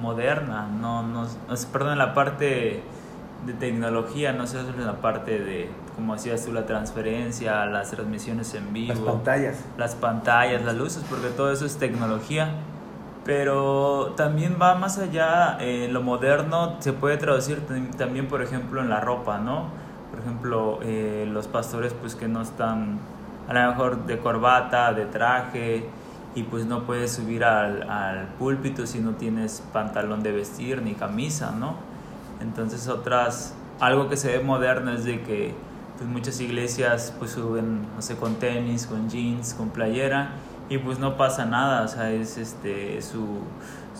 moderna, 0.00 0.68
no, 0.80 1.02
no, 1.02 1.26
perdón, 1.72 1.92
en 1.94 1.98
la 1.98 2.14
parte 2.14 2.82
de 3.46 3.52
tecnología, 3.54 4.32
no 4.32 4.46
solo 4.46 4.68
en 4.68 4.86
la 4.86 5.00
parte 5.00 5.40
de, 5.40 5.68
como 5.96 6.14
decías 6.14 6.44
tú, 6.44 6.52
la 6.52 6.66
transferencia, 6.66 7.66
las 7.66 7.90
transmisiones 7.90 8.54
en 8.54 8.72
vivo, 8.72 8.94
Las 8.94 9.00
pantallas. 9.02 9.56
las 9.76 9.94
pantallas, 9.96 10.64
las 10.64 10.76
luces, 10.76 11.04
porque 11.10 11.28
todo 11.28 11.50
eso 11.50 11.66
es 11.66 11.76
tecnología. 11.78 12.50
Pero 13.24 14.14
también 14.16 14.56
va 14.60 14.74
más 14.76 14.98
allá, 14.98 15.58
eh, 15.60 15.88
lo 15.90 16.00
moderno 16.00 16.76
se 16.78 16.92
puede 16.92 17.16
traducir 17.16 17.60
tam- 17.68 17.94
también, 17.96 18.28
por 18.28 18.40
ejemplo, 18.40 18.80
en 18.80 18.88
la 18.88 19.00
ropa, 19.00 19.38
¿no? 19.38 19.64
Por 20.10 20.20
ejemplo, 20.20 20.78
eh, 20.82 21.28
los 21.30 21.46
pastores 21.46 21.92
pues 21.92 22.14
que 22.14 22.28
no 22.28 22.40
están 22.40 22.98
a 23.48 23.54
lo 23.54 23.68
mejor 23.70 24.06
de 24.06 24.18
corbata, 24.18 24.92
de 24.92 25.06
traje, 25.06 25.88
y 26.34 26.44
pues 26.44 26.64
no 26.64 26.84
puedes 26.84 27.12
subir 27.12 27.44
al, 27.44 27.88
al 27.90 28.28
púlpito 28.38 28.86
si 28.86 29.00
no 29.00 29.12
tienes 29.12 29.62
pantalón 29.72 30.22
de 30.22 30.32
vestir 30.32 30.80
ni 30.82 30.94
camisa, 30.94 31.52
¿no? 31.52 31.74
Entonces 32.40 32.88
otras, 32.88 33.54
algo 33.80 34.08
que 34.08 34.16
se 34.16 34.36
ve 34.36 34.44
moderno 34.44 34.92
es 34.92 35.04
de 35.04 35.22
que 35.22 35.54
pues 35.98 36.08
muchas 36.08 36.40
iglesias 36.40 37.12
pues 37.18 37.32
suben, 37.32 37.82
no 37.94 38.00
sé, 38.00 38.16
con 38.16 38.36
tenis, 38.36 38.86
con 38.86 39.10
jeans, 39.10 39.54
con 39.54 39.70
playera 39.70 40.30
y 40.68 40.78
pues 40.78 41.00
no 41.00 41.16
pasa 41.16 41.44
nada, 41.44 41.82
o 41.82 41.88
sea, 41.88 42.12
es 42.12 42.38
este, 42.38 43.02
su, 43.02 43.40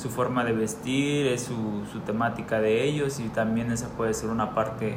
su 0.00 0.08
forma 0.08 0.44
de 0.44 0.52
vestir, 0.52 1.26
es 1.26 1.42
su, 1.42 1.84
su 1.92 2.00
temática 2.00 2.60
de 2.60 2.84
ellos 2.84 3.18
y 3.18 3.28
también 3.28 3.72
esa 3.72 3.88
puede 3.88 4.14
ser 4.14 4.30
una 4.30 4.54
parte 4.54 4.96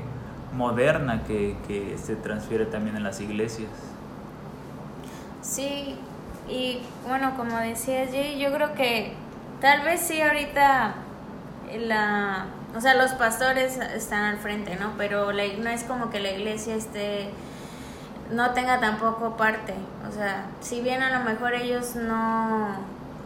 moderna 0.56 1.24
que, 1.24 1.58
que 1.68 1.98
se 1.98 2.16
transfiere 2.16 2.68
también 2.68 2.96
en 2.96 3.04
las 3.04 3.20
iglesias. 3.20 3.70
Sí, 5.44 5.98
y 6.48 6.82
bueno, 7.06 7.36
como 7.36 7.58
decías 7.58 8.12
Jay, 8.12 8.40
yo 8.40 8.54
creo 8.54 8.74
que 8.76 9.14
tal 9.60 9.82
vez 9.82 10.00
sí 10.00 10.22
ahorita 10.22 10.96
la, 11.80 12.46
o 12.76 12.80
sea, 12.80 12.96
los 12.96 13.12
pastores 13.12 13.78
están 13.78 14.24
al 14.24 14.38
frente, 14.38 14.78
¿no? 14.78 14.94
Pero 14.98 15.34
la, 15.34 15.44
no 15.60 15.70
es 15.70 15.84
como 15.84 16.10
que 16.10 16.22
la 16.22 16.32
iglesia 16.32 16.76
esté, 16.76 17.30
no 18.32 18.52
tenga 18.52 18.80
tampoco 18.80 19.36
parte. 19.36 19.74
O 20.08 20.12
sea, 20.14 20.46
si 20.62 20.80
bien 20.80 21.04
a 21.04 21.20
lo 21.20 21.26
mejor 21.26 21.54
ellos 21.56 21.98
no 21.98 22.78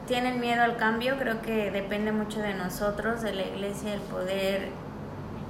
tienen 0.08 0.40
miedo 0.40 0.64
al 0.64 0.78
cambio, 0.78 1.18
creo 1.20 1.44
que 1.44 1.70
depende 1.70 2.12
mucho 2.12 2.40
de 2.40 2.56
nosotros, 2.56 3.22
de 3.22 3.34
la 3.34 3.44
iglesia, 3.44 3.94
el 3.94 4.02
poder 4.02 4.70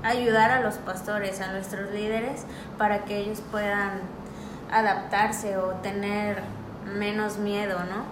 ayudar 0.04 0.52
a 0.52 0.62
los 0.62 0.76
pastores, 0.76 1.40
a 1.40 1.54
nuestros 1.54 1.92
líderes, 1.92 2.46
para 2.78 3.06
que 3.06 3.20
ellos 3.20 3.42
puedan 3.52 4.02
adaptarse 4.70 5.58
o 5.58 5.70
tener 5.76 6.57
menos 6.96 7.38
miedo, 7.38 7.80
¿no? 7.80 8.06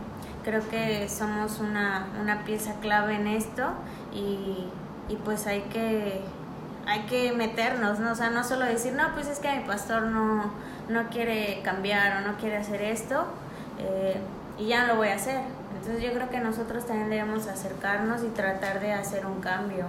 Creo 0.44 0.68
que 0.70 1.10
somos 1.10 1.60
una, 1.60 2.08
una 2.22 2.44
pieza 2.44 2.76
clave 2.82 3.16
en 3.16 3.28
esto 3.28 3.70
y, 4.14 4.68
y 5.10 5.16
pues 5.24 5.48
hay 5.48 5.62
que, 5.62 6.22
hay 6.86 7.02
que 7.02 7.32
meternos, 7.34 8.00
¿no? 8.00 8.12
O 8.12 8.16
sea, 8.16 8.30
no 8.30 8.44
solo 8.44 8.66
decir, 8.66 8.94
no, 8.94 9.14
pues 9.14 9.28
es 9.28 9.40
que 9.40 9.52
mi 9.52 9.64
pastor 9.64 10.04
no, 10.04 10.52
no 10.90 11.10
quiere 11.10 11.62
cambiar 11.64 12.18
o 12.24 12.28
no 12.28 12.38
quiere 12.38 12.58
hacer 12.58 12.82
esto 12.82 13.26
eh, 13.80 14.20
y 14.58 14.68
ya 14.68 14.82
no 14.82 14.94
lo 14.94 14.96
voy 14.98 15.10
a 15.10 15.16
hacer. 15.16 15.42
Entonces 15.76 16.04
yo 16.04 16.14
creo 16.14 16.30
que 16.30 16.40
nosotros 16.40 16.86
también 16.86 17.10
debemos 17.10 17.48
acercarnos 17.48 18.24
y 18.24 18.28
tratar 18.28 18.80
de 18.80 18.94
hacer 18.94 19.26
un 19.26 19.42
cambio 19.42 19.86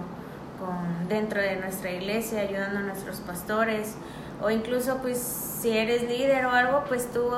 con, 0.59 1.07
dentro 1.07 1.41
de 1.41 1.55
nuestra 1.57 1.91
iglesia, 1.91 2.41
ayudando 2.41 2.79
a 2.79 2.83
nuestros 2.83 3.17
pastores, 3.21 3.95
o 4.41 4.49
incluso 4.51 4.97
pues 4.97 5.17
si 5.17 5.75
eres 5.77 6.03
líder 6.03 6.45
o 6.45 6.51
algo, 6.51 6.83
pues 6.87 7.11
tú 7.11 7.29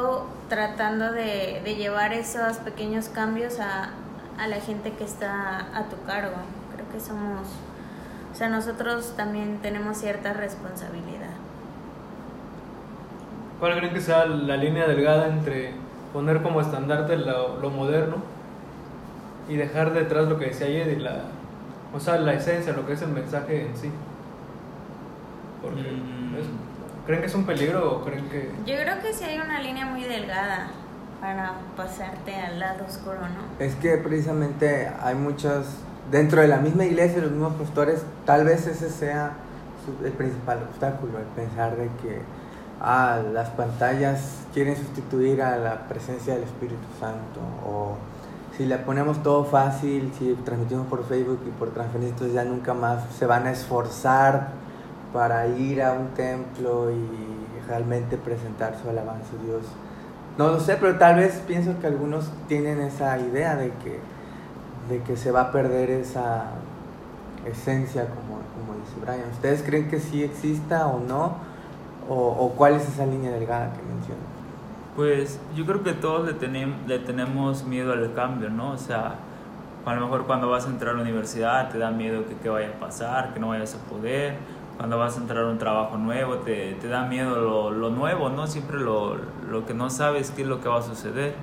tratando 0.49 1.11
de, 1.11 1.61
de 1.63 1.75
llevar 1.75 2.11
esos 2.13 2.57
pequeños 2.57 3.07
cambios 3.09 3.59
a, 3.59 3.91
a 4.37 4.47
la 4.47 4.57
gente 4.57 4.91
que 4.93 5.03
está 5.05 5.59
a 5.77 5.83
tu 5.89 6.01
cargo. 6.05 6.35
Creo 6.75 6.89
que 6.91 6.99
somos, 6.99 7.47
o 8.33 8.35
sea, 8.35 8.49
nosotros 8.49 9.13
también 9.15 9.59
tenemos 9.61 9.97
cierta 9.97 10.33
responsabilidad. 10.33 11.29
¿Cuál 13.59 13.77
creen 13.77 13.93
que 13.93 14.01
sea 14.01 14.25
la 14.25 14.55
línea 14.57 14.87
delgada 14.87 15.27
entre 15.27 15.73
poner 16.13 16.41
como 16.41 16.61
estandarte 16.61 17.17
lo, 17.17 17.59
lo 17.59 17.69
moderno 17.69 18.17
y 19.49 19.55
dejar 19.55 19.93
detrás 19.93 20.27
lo 20.27 20.37
que 20.39 20.45
decía 20.45 20.67
ayer 20.67 20.87
y 20.89 20.95
la, 21.01 21.23
o 21.93 21.99
sea, 21.99 22.17
la 22.17 22.33
esencia, 22.33 22.73
lo 22.73 22.85
que 22.85 22.93
es 22.93 23.01
el 23.01 23.09
mensaje 23.09 23.65
en 23.67 23.77
sí? 23.77 23.91
Porque 25.61 25.81
Mm. 25.81 26.35
es- 26.35 26.47
¿Creen 27.09 27.21
que 27.21 27.27
es 27.27 27.33
un 27.33 27.45
peligro 27.45 27.91
o 27.91 28.05
creen 28.05 28.29
que...? 28.29 28.51
Yo 28.67 28.75
creo 28.79 28.99
que 29.01 29.11
sí 29.15 29.23
hay 29.23 29.39
una 29.39 29.59
línea 29.59 29.83
muy 29.87 30.03
delgada 30.03 30.67
para 31.19 31.53
pasarte 31.75 32.35
al 32.35 32.59
lado 32.59 32.85
oscuro, 32.85 33.17
¿no? 33.21 33.65
Es 33.65 33.73
que 33.73 33.97
precisamente 33.97 34.87
hay 35.01 35.15
muchas, 35.15 35.65
dentro 36.11 36.39
de 36.39 36.47
la 36.47 36.57
misma 36.57 36.85
iglesia, 36.85 37.19
los 37.23 37.31
mismos 37.31 37.53
pastores, 37.53 38.03
tal 38.27 38.45
vez 38.45 38.67
ese 38.67 38.91
sea 38.91 39.31
el 40.03 40.11
principal 40.11 40.59
obstáculo, 40.69 41.17
el 41.17 41.25
pensar 41.35 41.77
de 41.77 41.87
que 42.03 42.21
ah, 42.79 43.19
las 43.33 43.49
pantallas 43.49 44.43
quieren 44.53 44.77
sustituir 44.77 45.41
a 45.41 45.57
la 45.57 45.87
presencia 45.87 46.35
del 46.35 46.43
Espíritu 46.43 46.85
Santo 46.99 47.39
o 47.65 47.97
si 48.55 48.67
le 48.67 48.77
ponemos 48.77 49.23
todo 49.23 49.45
fácil, 49.45 50.13
si 50.19 50.35
transmitimos 50.45 50.85
por 50.85 51.03
Facebook 51.07 51.39
y 51.47 51.49
por 51.57 51.71
transferencia, 51.71 52.27
ya 52.27 52.43
nunca 52.43 52.75
más 52.75 53.01
se 53.17 53.25
van 53.25 53.47
a 53.47 53.51
esforzar 53.51 54.68
para 55.13 55.47
ir 55.47 55.81
a 55.81 55.93
un 55.93 56.09
templo 56.09 56.91
y 56.91 57.67
realmente 57.67 58.17
presentar 58.17 58.75
su 58.81 58.89
alabanza 58.89 59.29
a 59.39 59.45
Dios. 59.45 59.63
No 60.37 60.47
lo 60.49 60.59
sé, 60.59 60.77
pero 60.79 60.97
tal 60.97 61.17
vez 61.17 61.41
pienso 61.47 61.79
que 61.79 61.87
algunos 61.87 62.31
tienen 62.47 62.79
esa 62.81 63.17
idea 63.19 63.55
de 63.55 63.71
que, 63.83 63.99
de 64.89 65.01
que 65.03 65.17
se 65.17 65.31
va 65.31 65.41
a 65.41 65.51
perder 65.51 65.89
esa 65.89 66.45
esencia, 67.45 68.05
como, 68.07 68.39
como 68.55 68.79
dice 68.79 68.95
Brian. 69.01 69.29
¿Ustedes 69.31 69.63
creen 69.63 69.89
que 69.89 69.99
sí 69.99 70.23
exista 70.23 70.87
o 70.87 70.99
no? 70.99 71.35
¿O, 72.07 72.15
o 72.15 72.49
cuál 72.51 72.73
es 72.73 72.87
esa 72.87 73.05
línea 73.05 73.31
delgada 73.31 73.73
que 73.73 73.81
mencionan? 73.83 74.23
Pues 74.95 75.39
yo 75.55 75.65
creo 75.65 75.83
que 75.83 75.93
todos 75.93 76.27
le, 76.27 76.67
le 76.87 76.99
tenemos 76.99 77.63
miedo 77.65 77.93
al 77.93 78.13
cambio, 78.13 78.49
¿no? 78.49 78.71
O 78.71 78.77
sea, 78.77 79.15
a 79.85 79.95
lo 79.95 80.01
mejor 80.01 80.25
cuando 80.25 80.49
vas 80.49 80.65
a 80.65 80.69
entrar 80.69 80.93
a 80.93 80.97
la 80.97 81.03
universidad 81.03 81.69
te 81.69 81.77
da 81.77 81.91
miedo 81.91 82.25
que 82.27 82.35
qué 82.35 82.49
vaya 82.49 82.69
a 82.69 82.79
pasar, 82.79 83.33
que 83.33 83.39
no 83.39 83.49
vayas 83.49 83.75
a 83.75 83.89
poder. 83.89 84.35
Cuando 84.79 84.97
vas 84.97 85.17
a 85.17 85.19
entrar 85.19 85.43
a 85.43 85.47
un 85.49 85.57
trabajo 85.57 85.97
nuevo 85.97 86.35
te, 86.35 86.71
te 86.75 86.87
da 86.87 87.03
miedo 87.03 87.35
lo, 87.35 87.69
lo 87.69 87.89
nuevo, 87.89 88.29
¿no? 88.29 88.47
Siempre 88.47 88.79
lo, 88.79 89.17
lo 89.51 89.65
que 89.65 89.73
no 89.73 89.89
sabes 89.89 90.31
qué 90.31 90.43
es 90.43 90.47
lo 90.47 90.61
que 90.61 90.69
va 90.69 90.79
a 90.79 90.81
suceder. 90.81 91.35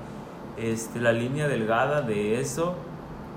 Este, 0.56 1.00
la 1.00 1.12
línea 1.12 1.46
delgada 1.46 2.00
de 2.00 2.40
eso, 2.40 2.76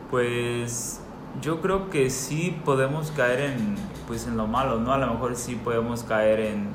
pues 0.09 1.01
yo 1.41 1.59
creo 1.59 1.89
que 1.89 2.09
sí 2.09 2.57
podemos 2.63 3.11
caer 3.11 3.41
en, 3.41 3.75
pues, 4.07 4.25
en 4.25 4.37
lo 4.37 4.47
malo, 4.47 4.79
¿no? 4.79 4.93
A 4.93 4.97
lo 4.99 5.07
mejor 5.07 5.35
sí 5.35 5.55
podemos 5.55 6.03
caer 6.03 6.39
en, 6.39 6.67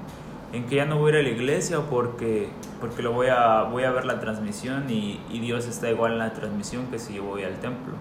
en 0.52 0.66
que 0.66 0.76
ya 0.76 0.84
no 0.84 0.98
voy 0.98 1.12
a 1.12 1.14
ir 1.14 1.20
a 1.20 1.22
la 1.22 1.34
iglesia 1.34 1.80
porque, 1.88 2.50
porque 2.78 3.02
lo 3.02 3.12
voy, 3.12 3.28
a, 3.28 3.62
voy 3.62 3.84
a 3.84 3.90
ver 3.90 4.04
la 4.04 4.20
transmisión 4.20 4.90
y, 4.90 5.18
y 5.30 5.38
Dios 5.38 5.66
está 5.66 5.88
igual 5.88 6.12
en 6.12 6.18
la 6.18 6.34
transmisión 6.34 6.88
que 6.88 6.98
si 6.98 7.14
yo 7.14 7.24
voy 7.24 7.44
al 7.44 7.54
templo. 7.54 7.94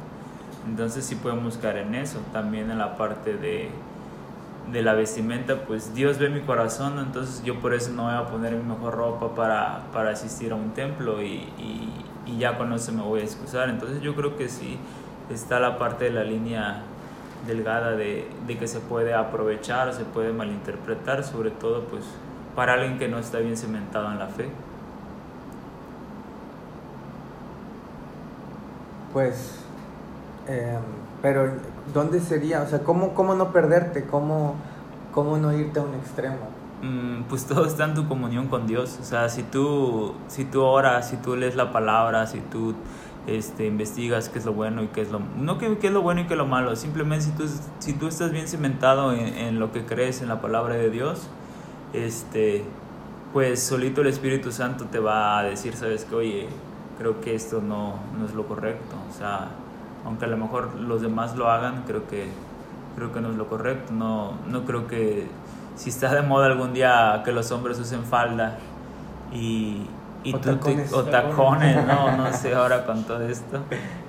Entonces 0.67 1.05
sí 1.05 1.15
podemos 1.15 1.55
caer 1.55 1.77
en 1.77 1.95
eso. 1.95 2.19
También 2.33 2.69
en 2.69 2.77
la 2.77 2.97
parte 2.97 3.37
de, 3.37 3.69
de 4.71 4.81
la 4.81 4.93
vestimenta, 4.93 5.65
pues 5.67 5.93
Dios 5.93 6.17
ve 6.17 6.29
mi 6.29 6.41
corazón, 6.41 6.97
entonces 6.99 7.43
yo 7.43 7.59
por 7.59 7.73
eso 7.73 7.91
no 7.91 8.03
voy 8.03 8.13
a 8.13 8.25
poner 8.25 8.53
mi 8.53 8.63
mejor 8.63 8.95
ropa 8.95 9.35
para, 9.35 9.83
para 9.91 10.11
asistir 10.11 10.51
a 10.51 10.55
un 10.55 10.71
templo 10.71 11.21
y, 11.21 11.49
y, 11.57 11.91
y 12.25 12.37
ya 12.37 12.57
con 12.57 12.71
eso 12.73 12.91
me 12.91 13.01
voy 13.01 13.21
a 13.21 13.23
excusar. 13.23 13.69
Entonces 13.69 14.01
yo 14.01 14.15
creo 14.15 14.37
que 14.37 14.49
sí 14.49 14.77
está 15.29 15.59
la 15.59 15.77
parte 15.77 16.05
de 16.05 16.11
la 16.11 16.23
línea 16.23 16.81
delgada 17.47 17.91
de, 17.91 18.27
de 18.47 18.57
que 18.57 18.67
se 18.67 18.79
puede 18.79 19.13
aprovechar 19.13 19.93
se 19.93 20.05
puede 20.05 20.31
malinterpretar, 20.31 21.23
sobre 21.23 21.51
todo 21.51 21.83
pues 21.83 22.05
para 22.55 22.73
alguien 22.73 22.97
que 22.97 23.07
no 23.07 23.19
está 23.19 23.39
bien 23.39 23.57
cimentado 23.57 24.11
en 24.11 24.19
la 24.19 24.27
fe. 24.27 24.49
Pues, 29.11 29.59
eh, 30.47 30.77
pero 31.21 31.51
¿dónde 31.93 32.19
sería? 32.19 32.61
O 32.61 32.67
sea, 32.67 32.79
¿cómo, 32.79 33.13
cómo 33.13 33.35
no 33.35 33.51
perderte? 33.51 34.05
¿Cómo, 34.05 34.55
¿Cómo 35.13 35.37
no 35.37 35.53
irte 35.53 35.79
a 35.79 35.83
un 35.83 35.95
extremo? 35.95 36.37
Mm, 36.81 37.23
pues 37.23 37.45
todo 37.45 37.65
está 37.65 37.85
en 37.85 37.93
tu 37.93 38.07
comunión 38.07 38.47
con 38.47 38.67
Dios. 38.67 38.99
O 39.01 39.05
sea, 39.05 39.29
si 39.29 39.43
tú, 39.43 40.13
si 40.27 40.45
tú 40.45 40.61
oras, 40.61 41.09
si 41.09 41.17
tú 41.17 41.35
lees 41.35 41.55
la 41.55 41.71
palabra, 41.71 42.27
si 42.27 42.39
tú 42.39 42.75
este, 43.27 43.65
investigas 43.65 44.29
qué 44.29 44.39
es 44.39 44.45
lo 44.45 44.53
bueno 44.53 44.83
y 44.83 44.87
qué 44.87 45.01
es 45.01 45.11
lo... 45.11 45.19
No 45.19 45.57
qué, 45.57 45.77
qué 45.77 45.87
es 45.87 45.93
lo 45.93 46.01
bueno 46.01 46.21
y 46.21 46.25
qué 46.25 46.33
es 46.33 46.37
lo 46.37 46.45
malo, 46.45 46.75
simplemente 46.75 47.25
si 47.25 47.31
tú, 47.31 47.45
si 47.79 47.93
tú 47.93 48.07
estás 48.07 48.31
bien 48.31 48.47
cimentado 48.47 49.13
en, 49.13 49.27
en 49.27 49.59
lo 49.59 49.71
que 49.71 49.85
crees, 49.85 50.21
en 50.21 50.27
la 50.27 50.41
palabra 50.41 50.75
de 50.75 50.89
Dios, 50.89 51.27
este, 51.93 52.65
pues 53.31 53.61
solito 53.63 54.01
el 54.01 54.07
Espíritu 54.07 54.51
Santo 54.51 54.85
te 54.85 54.99
va 54.99 55.39
a 55.39 55.43
decir, 55.43 55.75
sabes 55.75 56.05
que, 56.05 56.15
oye, 56.15 56.47
creo 56.97 57.21
que 57.21 57.35
esto 57.35 57.61
no, 57.61 57.95
no 58.17 58.25
es 58.25 58.33
lo 58.33 58.45
correcto. 58.47 58.95
O 59.09 59.17
sea, 59.17 59.49
aunque 60.05 60.25
a 60.25 60.27
lo 60.27 60.37
mejor 60.37 60.75
los 60.75 61.01
demás 61.01 61.35
lo 61.35 61.49
hagan, 61.49 61.83
creo 61.87 62.07
que, 62.07 62.27
creo 62.95 63.11
que 63.13 63.21
no 63.21 63.29
es 63.31 63.35
lo 63.35 63.47
correcto. 63.47 63.93
No, 63.93 64.33
no 64.47 64.63
creo 64.65 64.87
que 64.87 65.27
si 65.75 65.89
está 65.89 66.13
de 66.13 66.21
moda 66.21 66.47
algún 66.47 66.73
día 66.73 67.21
que 67.25 67.31
los 67.31 67.51
hombres 67.51 67.79
usen 67.79 68.03
falda 68.03 68.57
y, 69.31 69.87
y 70.23 70.33
O 70.33 70.39
tú 70.39 70.49
tacones. 70.55 70.93
o 70.93 71.03
tacones, 71.03 71.87
no, 71.87 72.17
no 72.17 72.33
sé 72.33 72.53
ahora 72.53 72.85
con 72.85 73.03
todo 73.03 73.21
esto. 73.21 73.59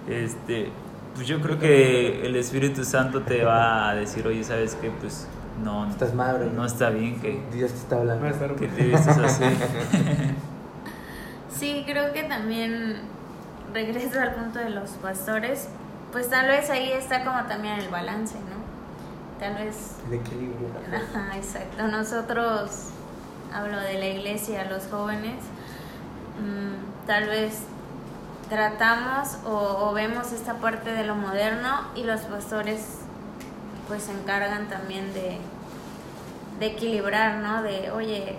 Este, 0.08 0.70
pues 1.14 1.26
yo 1.26 1.40
creo 1.40 1.58
que 1.58 2.26
el 2.26 2.36
Espíritu 2.36 2.84
Santo 2.84 3.22
te 3.22 3.44
va 3.44 3.88
a 3.88 3.94
decir, 3.94 4.26
oye, 4.26 4.44
¿sabes 4.44 4.76
qué? 4.80 4.90
Pues 4.90 5.28
no, 5.64 5.88
Estás 5.88 6.12
mal, 6.14 6.38
bro. 6.38 6.50
no 6.50 6.66
está 6.66 6.90
bien 6.90 7.20
que, 7.20 7.40
Dios 7.52 7.70
te 7.70 7.78
está 7.78 7.96
hablando. 7.96 8.26
Que 8.56 8.66
te 8.68 8.84
vistes 8.84 9.18
así. 9.18 9.44
Sí, 11.56 11.84
creo 11.86 12.12
que 12.12 12.24
también 12.24 12.96
regreso 13.72 14.20
al 14.20 14.34
punto 14.34 14.58
de 14.58 14.70
los 14.70 14.90
pastores, 14.90 15.68
pues 16.14 16.30
tal 16.30 16.46
vez 16.46 16.70
ahí 16.70 16.92
está 16.92 17.24
como 17.24 17.44
también 17.44 17.74
el 17.80 17.88
balance, 17.90 18.36
¿no? 18.38 18.64
Tal 19.38 19.56
vez, 19.56 19.96
El 20.08 20.14
equilibrio. 20.14 20.68
ajá, 20.88 21.36
exacto, 21.36 21.86
nosotros, 21.88 22.70
hablo 23.52 23.78
de 23.80 23.94
la 23.98 24.06
iglesia, 24.06 24.64
los 24.70 24.86
jóvenes, 24.86 25.42
mm, 26.40 27.06
tal 27.06 27.26
vez 27.28 27.64
tratamos 28.48 29.38
o, 29.44 29.88
o 29.88 29.92
vemos 29.92 30.32
esta 30.32 30.54
parte 30.54 30.92
de 30.92 31.04
lo 31.04 31.16
moderno 31.16 31.88
y 31.96 32.04
los 32.04 32.20
pastores 32.22 33.00
pues 33.88 34.04
se 34.04 34.12
encargan 34.12 34.68
también 34.68 35.12
de, 35.12 35.38
de 36.60 36.66
equilibrar, 36.66 37.38
¿no? 37.38 37.62
De, 37.62 37.90
oye, 37.90 38.38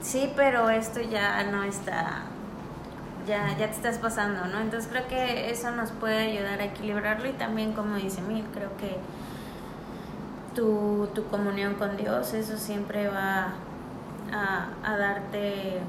sí, 0.00 0.32
pero 0.36 0.70
esto 0.70 1.00
ya 1.00 1.42
no 1.44 1.64
está, 1.64 2.22
ya, 3.26 3.48
ya 3.58 3.66
te 3.66 3.72
estás 3.72 3.98
pasando, 3.98 4.46
¿no? 4.46 4.60
Entonces 4.60 4.88
creo 4.90 5.06
que 5.08 5.50
eso 5.50 5.70
nos 5.70 5.90
puede 5.92 6.32
ayudar 6.32 6.60
a 6.60 6.64
equilibrarlo 6.64 7.28
y 7.28 7.32
también, 7.32 7.72
como 7.72 7.96
dice 7.96 8.20
Mil, 8.22 8.44
creo 8.52 8.76
que 8.76 8.98
tu, 10.54 11.08
tu 11.14 11.26
comunión 11.26 11.74
con 11.74 11.96
Dios, 11.96 12.32
eso 12.34 12.56
siempre 12.56 13.08
va 13.08 13.54
a, 14.32 14.68
a 14.84 14.96
darte, 14.96 15.80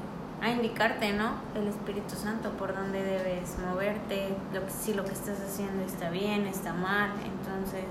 a 0.42 0.50
indicarte, 0.50 1.12
¿no? 1.12 1.32
El 1.54 1.68
Espíritu 1.68 2.16
Santo 2.16 2.50
por 2.50 2.74
dónde 2.74 3.02
debes 3.02 3.58
moverte, 3.58 4.34
lo 4.52 4.64
que, 4.64 4.70
si 4.70 4.94
lo 4.94 5.04
que 5.04 5.12
estás 5.12 5.40
haciendo 5.40 5.84
está 5.84 6.10
bien, 6.10 6.46
está 6.46 6.72
mal, 6.72 7.10
entonces 7.24 7.84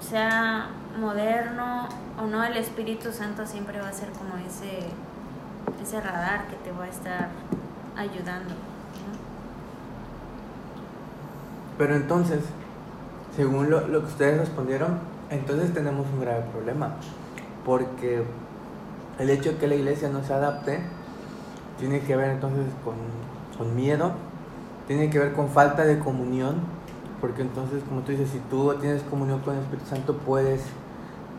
sea 0.00 0.68
moderno 0.98 1.88
o 2.18 2.26
no, 2.26 2.44
el 2.44 2.56
Espíritu 2.56 3.12
Santo 3.12 3.46
siempre 3.46 3.80
va 3.80 3.88
a 3.88 3.92
ser 3.92 4.10
como 4.10 4.36
ese, 4.36 4.88
ese 5.82 6.00
radar 6.00 6.46
que 6.46 6.56
te 6.56 6.72
va 6.72 6.84
a 6.84 6.88
estar 6.88 7.28
ayudando. 7.98 8.50
¿no? 8.50 9.18
Pero 11.76 11.96
entonces, 11.96 12.40
según 13.36 13.70
lo, 13.70 13.86
lo 13.88 14.00
que 14.00 14.06
ustedes 14.06 14.38
respondieron, 14.38 14.98
entonces 15.30 15.74
tenemos 15.74 16.06
un 16.12 16.20
grave 16.20 16.44
problema. 16.52 16.94
Porque 17.64 18.24
el 19.18 19.30
hecho 19.30 19.50
de 19.50 19.56
que 19.58 19.66
la 19.66 19.74
iglesia 19.74 20.08
no 20.08 20.22
se 20.22 20.32
adapte 20.32 20.80
tiene 21.78 22.00
que 22.00 22.16
ver 22.16 22.30
entonces 22.30 22.64
con, 22.84 22.94
con 23.56 23.76
miedo, 23.76 24.12
tiene 24.86 25.10
que 25.10 25.18
ver 25.18 25.32
con 25.32 25.48
falta 25.48 25.84
de 25.84 25.98
comunión, 25.98 26.56
porque 27.20 27.42
entonces, 27.42 27.82
como 27.88 28.00
tú 28.02 28.12
dices, 28.12 28.30
si 28.30 28.38
tú 28.50 28.74
tienes 28.80 29.02
comunión 29.02 29.40
con 29.40 29.54
el 29.54 29.60
Espíritu 29.60 29.86
Santo, 29.88 30.16
puedes 30.16 30.62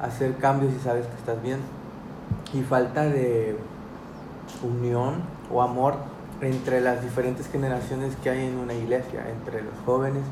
hacer 0.01 0.35
cambios 0.37 0.73
y 0.73 0.79
sabes 0.79 1.05
que 1.07 1.15
estás 1.15 1.41
bien. 1.41 1.59
Y 2.53 2.61
falta 2.61 3.03
de 3.03 3.57
unión 4.63 5.15
o 5.51 5.61
amor 5.61 5.95
entre 6.41 6.81
las 6.81 7.03
diferentes 7.03 7.49
generaciones 7.49 8.15
que 8.23 8.29
hay 8.29 8.47
en 8.47 8.57
una 8.57 8.73
iglesia, 8.73 9.25
entre 9.29 9.61
los 9.61 9.73
jóvenes 9.85 10.23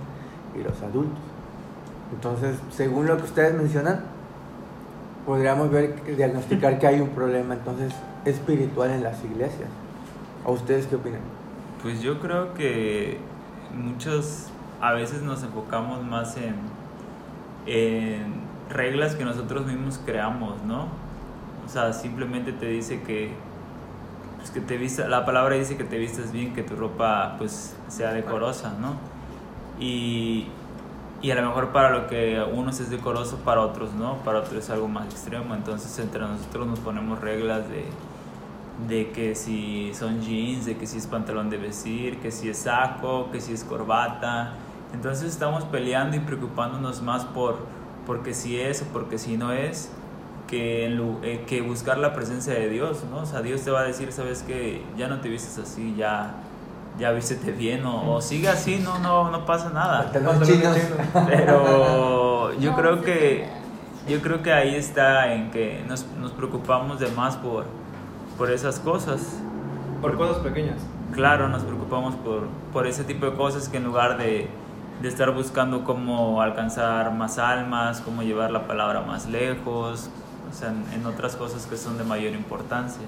y 0.58 0.64
los 0.64 0.82
adultos. 0.82 1.20
Entonces, 2.14 2.58
según 2.72 3.08
lo 3.08 3.18
que 3.18 3.24
ustedes 3.24 3.54
mencionan, 3.54 4.02
podríamos 5.26 5.70
ver, 5.70 6.16
diagnosticar 6.16 6.80
que 6.80 6.88
hay 6.88 7.02
un 7.02 7.10
problema 7.10 7.54
entonces 7.54 7.94
espiritual 8.26 8.92
en 8.92 9.04
las 9.04 9.24
iglesias. 9.24 9.70
¿O 10.46 10.54
ustedes 10.54 10.88
qué 10.88 10.96
opinan? 10.96 11.20
Pues 11.82 12.02
yo 12.02 12.20
creo 12.20 12.54
que 12.54 13.18
muchos 13.76 14.48
a 14.80 14.94
veces 14.94 15.22
nos 15.22 15.44
enfocamos 15.44 16.04
más 16.06 16.38
en, 16.38 16.56
en 17.66 18.36
reglas 18.70 19.16
que 19.16 19.26
nosotros 19.26 19.66
mismos 19.66 20.00
creamos, 20.06 20.62
¿no? 20.64 20.88
O 21.66 21.70
sea, 21.70 21.92
simplemente 21.92 22.54
te 22.54 22.68
dice 22.68 23.02
que, 23.02 23.32
pues 24.38 24.52
que 24.52 24.62
te 24.62 24.78
vista, 24.78 25.08
la 25.08 25.26
palabra 25.26 25.56
dice 25.56 25.78
que 25.78 25.84
te 25.84 25.98
vistas 25.98 26.32
bien, 26.32 26.54
que 26.54 26.64
tu 26.64 26.76
ropa 26.76 27.36
pues 27.38 27.76
sea 27.88 28.14
decorosa, 28.14 28.74
¿no? 28.80 28.96
Y, 29.80 30.48
y 31.22 31.32
a 31.32 31.36
lo 31.36 31.48
mejor 31.48 31.70
para 31.70 31.90
lo 31.90 32.08
que 32.08 32.42
unos 32.54 32.80
es 32.80 32.90
decoroso, 32.90 33.38
para 33.38 33.62
otros 33.62 33.94
no, 33.94 34.18
para 34.24 34.40
otros 34.40 34.64
es 34.64 34.70
algo 34.70 34.88
más 34.88 35.06
extremo. 35.06 35.56
Entonces 35.56 35.98
entre 36.00 36.22
nosotros 36.22 36.68
nos 36.68 36.80
ponemos 36.80 37.20
reglas 37.20 37.64
de, 37.70 37.86
de 38.88 39.12
que 39.12 39.36
si 39.36 39.94
son 39.94 40.22
jeans, 40.22 40.66
de 40.66 40.78
que 40.78 40.86
si 40.86 40.98
es 40.98 41.08
pantalón 41.08 41.50
de 41.50 41.58
vestir, 41.58 42.20
que 42.20 42.32
si 42.32 42.50
es 42.50 42.60
saco, 42.60 43.30
que 43.32 43.42
si 43.42 43.54
es 43.54 43.64
corbata. 43.64 44.54
Entonces 44.94 45.32
estamos 45.32 45.66
peleando 45.66 46.16
y 46.16 46.20
preocupándonos 46.20 47.02
más 47.02 47.26
por 47.26 47.58
porque 48.06 48.34
si 48.34 48.60
es 48.60 48.84
o 48.84 48.86
porque 48.86 49.18
si 49.18 49.36
no 49.36 49.52
es, 49.52 49.92
que, 50.48 50.86
en 50.86 50.98
lu- 50.98 51.20
eh, 51.24 51.44
que 51.48 51.62
buscar 51.62 51.98
la 51.98 52.14
presencia 52.14 52.54
de 52.54 52.70
Dios, 52.70 53.04
¿no? 53.12 53.20
O 53.20 53.26
sea, 53.26 53.42
Dios 53.42 53.62
te 53.62 53.72
va 53.72 53.82
a 53.82 53.84
decir, 53.84 54.12
sabes 54.12 54.42
que 54.44 54.82
ya 54.98 55.08
no 55.08 55.20
te 55.20 55.30
vistes 55.30 55.58
así, 55.58 55.94
ya, 55.98 56.36
ya 56.98 57.12
vístete 57.12 57.52
bien 57.52 57.86
o, 57.86 58.16
o 58.16 58.22
sigue 58.22 58.48
así, 58.50 58.80
no, 58.84 58.98
no, 59.00 59.30
no 59.30 59.46
pasa 59.46 59.70
nada. 59.70 60.10
Pero 61.28 62.54
yo 62.60 62.76
creo 62.76 63.02
que 63.02 63.46
yo 64.08 64.22
creo 64.22 64.42
que 64.42 64.54
ahí 64.54 64.74
está 64.76 65.34
en 65.34 65.52
que 65.52 65.84
nos, 65.88 66.06
nos 66.20 66.32
preocupamos 66.32 67.00
de 67.00 67.08
más 67.10 67.36
por, 67.36 67.66
por 68.38 68.50
esas 68.52 68.80
cosas. 68.80 69.22
Por 70.02 70.16
cosas 70.18 70.38
pequeñas. 70.38 70.78
Claro, 71.14 71.50
nos 71.50 71.64
preocupamos 71.64 72.16
por, 72.16 72.44
por 72.72 72.88
ese 72.88 73.04
tipo 73.04 73.26
de 73.26 73.34
cosas 73.34 73.68
que 73.68 73.78
en 73.78 73.84
lugar 73.84 74.18
de, 74.18 74.48
de 75.02 75.08
estar 75.10 75.32
buscando 75.34 75.84
cómo 75.84 76.42
alcanzar 76.42 77.12
más 77.14 77.38
almas, 77.38 78.00
cómo 78.02 78.22
llevar 78.24 78.52
la 78.52 78.66
palabra 78.68 79.02
más 79.02 79.28
lejos, 79.28 80.10
o 80.50 80.54
sea, 80.54 80.74
en, 80.94 81.06
otras 81.06 81.36
cosas 81.36 81.66
que 81.66 81.78
son 81.78 81.98
de 81.98 82.04
mayor 82.04 82.34
importancia. 82.34 83.04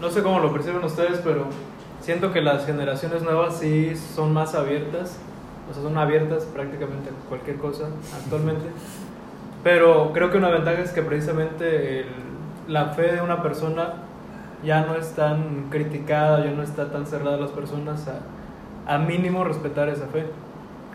No 0.00 0.10
sé 0.10 0.22
cómo 0.22 0.38
lo 0.40 0.52
perciben 0.52 0.84
ustedes, 0.84 1.20
pero 1.24 1.46
siento 2.00 2.32
que 2.32 2.40
las 2.40 2.66
generaciones 2.66 3.22
nuevas 3.22 3.56
sí 3.58 3.96
son 3.96 4.32
más 4.32 4.54
abiertas, 4.54 5.16
o 5.70 5.74
sea, 5.74 5.82
son 5.82 5.98
abiertas 5.98 6.44
prácticamente 6.44 7.10
a 7.10 7.28
cualquier 7.28 7.56
cosa 7.56 7.88
actualmente. 8.22 8.66
Pero 9.64 10.12
creo 10.12 10.30
que 10.30 10.38
una 10.38 10.50
ventaja 10.50 10.80
es 10.80 10.92
que 10.92 11.02
precisamente 11.02 12.00
el- 12.02 12.06
la 12.68 12.90
fe 12.90 13.12
de 13.12 13.20
una 13.20 13.42
persona 13.42 13.94
ya 14.62 14.86
no 14.86 14.94
es 14.94 15.10
tan 15.14 15.68
criticada, 15.68 16.44
ya 16.44 16.52
no 16.52 16.62
está 16.62 16.90
tan 16.92 17.06
cerrada 17.06 17.36
a 17.36 17.40
las 17.40 17.50
personas 17.50 18.06
a, 18.08 18.94
a 18.94 18.98
mínimo 18.98 19.42
respetar 19.42 19.88
esa 19.88 20.06
fe. 20.06 20.26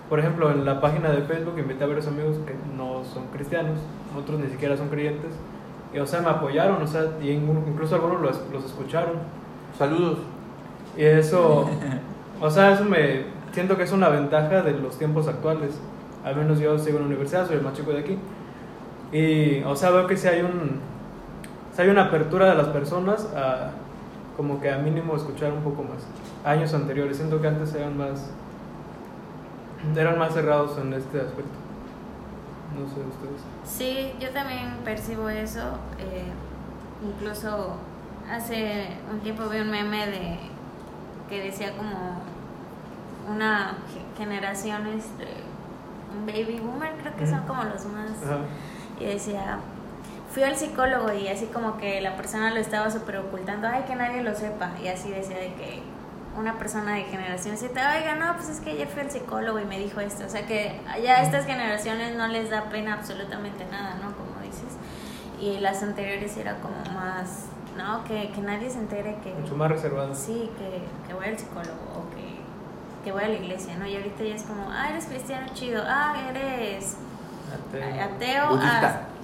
Por 0.10 0.20
ejemplo, 0.20 0.50
en 0.52 0.64
la 0.66 0.80
página 0.80 1.10
de 1.10 1.24
Facebook 1.24 1.60
invité 1.60 1.84
a 1.84 1.88
varios 1.88 2.08
amigos 2.08 2.38
que 2.46 2.56
no 2.78 3.04
son 3.04 3.28
cristianos, 3.34 3.80
otros 4.18 4.40
ni 4.40 4.48
siquiera 4.50 4.76
son 4.78 4.90
creyentes, 4.90 5.32
y 5.94 6.00
o 6.00 6.08
sea, 6.08 6.22
me 6.22 6.30
apoyaron, 6.30 6.82
o 6.82 6.88
sea, 6.88 7.06
y 7.22 7.30
in- 7.32 7.64
incluso 7.68 7.96
algunos 7.96 8.22
los, 8.22 8.42
los 8.52 8.66
escucharon. 8.66 9.14
Saludos. 9.78 10.20
Y 10.98 11.04
eso, 11.04 11.70
o 12.42 12.50
sea, 12.50 12.74
eso 12.74 12.84
me 12.86 13.26
siento 13.52 13.78
que 13.78 13.84
es 13.84 13.92
una 13.92 14.10
ventaja 14.10 14.62
de 14.64 14.72
los 14.74 14.98
tiempos 14.98 15.28
actuales. 15.28 15.80
Al 16.26 16.36
menos 16.36 16.60
yo 16.60 16.78
sigo 16.80 16.98
en 16.98 17.04
la 17.04 17.08
universidad, 17.10 17.46
soy 17.48 17.58
el 17.58 17.62
más 17.64 17.74
chico 17.74 17.92
de 17.92 18.00
aquí. 18.00 18.18
Y, 19.12 19.62
o 19.64 19.76
sea, 19.76 19.92
veo 19.92 20.08
que 20.08 20.18
si 20.18 20.28
hay 20.28 20.42
un, 20.42 20.80
sí 21.76 21.82
hay 21.82 21.90
una 21.90 22.06
apertura 22.06 22.50
de 22.50 22.56
las 22.56 22.68
personas 22.68 23.28
a, 23.36 23.72
como 24.36 24.60
que 24.60 24.72
a 24.72 24.78
mínimo 24.80 25.16
escuchar 25.16 25.52
un 25.52 25.62
poco 25.62 25.84
más. 25.84 26.08
Años 26.44 26.74
anteriores, 26.74 27.18
siento 27.18 27.40
que 27.42 27.48
antes 27.48 27.74
eran 27.76 27.96
más, 27.98 28.32
eran 29.96 30.18
más 30.18 30.34
cerrados 30.34 30.78
en 30.80 30.94
este 30.94 31.20
aspecto. 31.20 31.52
No 32.78 32.88
sé 32.88 33.00
ustedes. 33.02 33.42
Sí, 33.66 34.14
yo 34.20 34.30
también 34.32 34.78
percibo 34.84 35.30
eso. 35.30 35.78
eh, 36.00 36.26
incluso 37.06 37.76
hace 38.32 38.88
un 39.12 39.20
tiempo 39.20 39.48
vi 39.50 39.60
un 39.60 39.70
meme 39.70 40.08
de 40.08 40.40
que 41.30 41.44
decía 41.44 41.76
como 41.76 42.22
una 43.30 43.78
ge- 43.94 44.18
generación, 44.24 44.88
este, 44.88 45.28
un 46.18 46.26
baby 46.26 46.60
boomer, 46.60 46.94
creo 47.02 47.16
que 47.16 47.28
son 47.28 47.42
como 47.42 47.64
los 47.64 47.86
más. 47.86 48.10
Ajá. 48.24 48.38
Y 49.00 49.06
decía, 49.06 49.58
fui 50.32 50.44
al 50.44 50.56
psicólogo 50.56 51.12
y 51.14 51.28
así 51.28 51.48
como 51.48 51.78
que 51.78 52.00
la 52.02 52.16
persona 52.16 52.52
lo 52.52 52.60
estaba 52.60 52.90
súper 52.90 53.18
ocultando, 53.18 53.68
ay, 53.68 53.84
que 53.88 53.96
nadie 53.96 54.24
lo 54.24 54.34
sepa. 54.36 54.72
Y 54.84 54.88
así 54.88 55.10
decía 55.10 55.38
de 55.38 55.54
que 55.56 55.82
una 56.38 56.58
persona 56.58 56.96
de 56.96 57.04
generación 57.04 57.58
Z, 57.58 57.72
oiga, 57.98 58.16
no, 58.16 58.36
pues 58.36 58.50
es 58.50 58.60
que 58.60 58.72
ayer 58.72 58.88
fui 58.88 59.02
al 59.02 59.12
psicólogo 59.12 59.60
y 59.60 59.66
me 59.66 59.80
dijo 59.80 60.00
esto. 60.00 60.26
O 60.26 60.30
sea 60.30 60.46
que 60.46 60.80
ya 61.04 61.18
a 61.18 61.24
estas 61.24 61.46
generaciones 61.46 62.16
no 62.16 62.28
les 62.28 62.50
da 62.50 62.70
pena 62.70 62.94
absolutamente 62.94 63.66
nada, 63.66 63.96
¿no? 63.96 64.16
Como 64.16 64.40
dices. 64.44 64.78
Y 65.40 65.60
las 65.60 65.84
anteriores 65.84 66.36
era 66.38 66.58
como 66.60 66.76
más, 66.94 67.46
no, 67.78 68.04
que, 68.04 68.32
que 68.32 68.42
nadie 68.42 68.70
se 68.70 68.80
entere 68.80 69.18
que... 69.24 69.34
Mucho 69.34 69.56
más 69.56 69.70
reservados. 69.70 70.18
Sí, 70.18 70.50
que, 70.58 70.82
que 71.08 71.14
voy 71.14 71.26
al 71.26 71.38
psicólogo 71.38 71.82
o 71.96 72.16
que, 72.16 72.40
que 73.04 73.12
voy 73.12 73.24
a 73.24 73.28
la 73.28 73.36
iglesia, 73.36 73.76
¿no? 73.78 73.86
Y 73.86 73.96
ahorita 73.96 74.24
ya 74.24 74.36
es 74.36 74.44
como, 74.44 74.70
ah, 74.72 74.90
eres 74.90 75.06
cristiano 75.06 75.48
chido, 75.54 75.84
ah, 75.86 76.16
eres 76.30 76.96
Ateo. 77.54 78.56
ateo, 78.56 78.60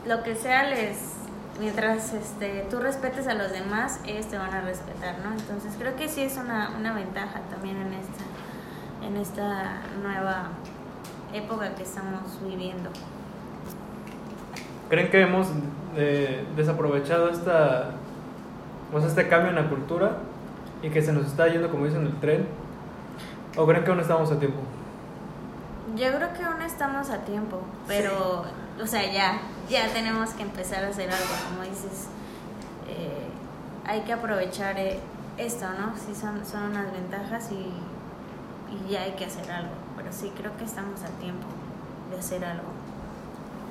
lo 0.05 0.23
que 0.23 0.35
sea 0.35 0.63
les 0.63 1.18
mientras 1.59 2.13
este 2.13 2.65
tú 2.69 2.79
respetes 2.79 3.27
a 3.27 3.33
los 3.33 3.51
demás 3.51 3.99
ellos 4.05 4.27
te 4.27 4.37
van 4.37 4.53
a 4.53 4.61
respetar 4.61 5.19
no 5.19 5.31
entonces 5.31 5.73
creo 5.77 5.95
que 5.95 6.07
sí 6.07 6.21
es 6.21 6.37
una, 6.37 6.71
una 6.77 6.93
ventaja 6.93 7.41
también 7.49 7.77
en 7.77 7.93
esta 7.93 8.23
en 9.05 9.17
esta 9.17 9.81
nueva 10.01 10.49
época 11.33 11.75
que 11.75 11.83
estamos 11.83 12.39
viviendo 12.43 12.89
¿Creen 14.89 15.11
que 15.11 15.21
hemos 15.21 15.47
eh, 15.95 16.43
desaprovechado 16.55 17.29
esta, 17.29 17.91
sea, 18.91 19.07
este 19.07 19.27
cambio 19.27 19.49
en 19.49 19.55
la 19.55 19.69
cultura 19.69 20.17
y 20.81 20.89
que 20.89 21.03
se 21.03 21.13
nos 21.13 21.27
está 21.27 21.47
yendo, 21.47 21.69
como 21.69 21.85
dicen, 21.85 22.07
el 22.07 22.19
tren? 22.19 22.47
¿O 23.55 23.67
creen 23.67 23.83
que 23.83 23.91
aún 23.91 23.99
estamos 23.99 24.31
a 24.31 24.39
tiempo? 24.39 24.57
yo 25.95 26.07
creo 26.15 26.33
que 26.33 26.43
aún 26.43 26.61
estamos 26.61 27.09
a 27.09 27.17
tiempo 27.19 27.61
pero 27.87 28.43
o 28.81 28.87
sea 28.87 29.11
ya 29.11 29.39
ya 29.69 29.91
tenemos 29.93 30.31
que 30.31 30.43
empezar 30.43 30.83
a 30.83 30.87
hacer 30.89 31.09
algo 31.09 31.33
como 31.49 31.63
dices 31.63 32.07
eh, 32.87 33.27
hay 33.85 34.01
que 34.01 34.13
aprovechar 34.13 34.77
eh, 34.77 34.99
esto 35.37 35.65
no 35.79 35.93
sí 35.97 36.13
son 36.19 36.45
son 36.45 36.71
unas 36.71 36.91
ventajas 36.91 37.51
y 37.51 37.71
y 38.71 38.91
ya 38.91 39.01
hay 39.01 39.13
que 39.13 39.25
hacer 39.25 39.49
algo 39.51 39.73
pero 39.97 40.11
sí 40.11 40.31
creo 40.37 40.55
que 40.57 40.65
estamos 40.65 41.01
a 41.03 41.07
tiempo 41.19 41.47
de 42.11 42.19
hacer 42.19 42.45
algo 42.45 42.79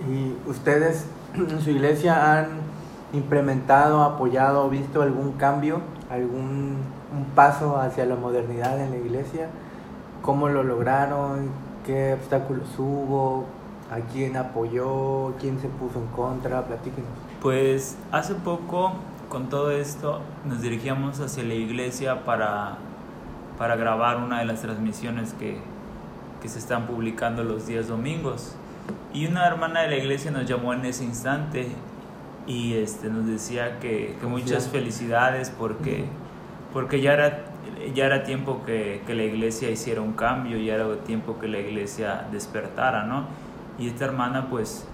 ¿Y 0.06 0.36
ustedes 0.48 1.06
en 1.34 1.60
su 1.60 1.70
iglesia 1.70 2.38
han 2.38 2.46
implementado, 3.12 4.02
apoyado, 4.02 4.68
visto 4.68 5.02
algún 5.02 5.32
cambio, 5.32 5.80
algún 6.10 6.76
un 7.10 7.24
paso 7.34 7.78
hacia 7.78 8.04
la 8.04 8.16
modernidad 8.16 8.78
en 8.80 8.90
la 8.90 8.96
iglesia? 8.98 9.48
¿Cómo 10.22 10.48
lo 10.48 10.62
lograron? 10.62 11.50
¿Qué 11.84 12.14
obstáculos 12.14 12.68
hubo? 12.78 13.46
¿A 13.90 14.00
quién 14.12 14.36
apoyó? 14.36 15.34
¿Quién 15.40 15.58
se 15.60 15.68
puso 15.68 15.98
en 15.98 16.06
contra? 16.08 16.62
Platíquenos. 16.66 17.10
Pues 17.40 17.96
hace 18.12 18.34
poco, 18.34 18.92
con 19.30 19.48
todo 19.48 19.70
esto, 19.70 20.20
nos 20.44 20.60
dirigíamos 20.60 21.20
hacia 21.20 21.42
la 21.42 21.54
iglesia 21.54 22.24
para, 22.24 22.76
para 23.56 23.76
grabar 23.76 24.18
una 24.18 24.40
de 24.40 24.44
las 24.44 24.60
transmisiones 24.60 25.32
que, 25.32 25.58
que 26.42 26.48
se 26.48 26.58
están 26.58 26.86
publicando 26.86 27.44
los 27.44 27.66
días 27.66 27.88
domingos. 27.88 28.54
Y 29.14 29.26
una 29.26 29.46
hermana 29.46 29.80
de 29.80 29.88
la 29.88 29.96
iglesia 29.96 30.30
nos 30.30 30.44
llamó 30.44 30.74
en 30.74 30.84
ese 30.84 31.04
instante 31.04 31.68
y 32.46 32.74
este, 32.74 33.08
nos 33.08 33.26
decía 33.26 33.78
que, 33.78 34.16
que 34.20 34.26
muchas 34.26 34.68
felicidades 34.68 35.50
porque, 35.50 36.04
porque 36.74 37.00
ya, 37.00 37.14
era, 37.14 37.44
ya 37.94 38.04
era 38.04 38.24
tiempo 38.24 38.62
que, 38.66 39.02
que 39.06 39.14
la 39.14 39.22
iglesia 39.22 39.70
hiciera 39.70 40.02
un 40.02 40.12
cambio, 40.12 40.58
ya 40.58 40.74
era 40.74 40.94
tiempo 41.04 41.38
que 41.38 41.48
la 41.48 41.58
iglesia 41.58 42.26
despertara, 42.30 43.04
¿no? 43.04 43.47
Y 43.78 43.88
esta 43.88 44.04
hermana 44.04 44.48
pues 44.48 44.86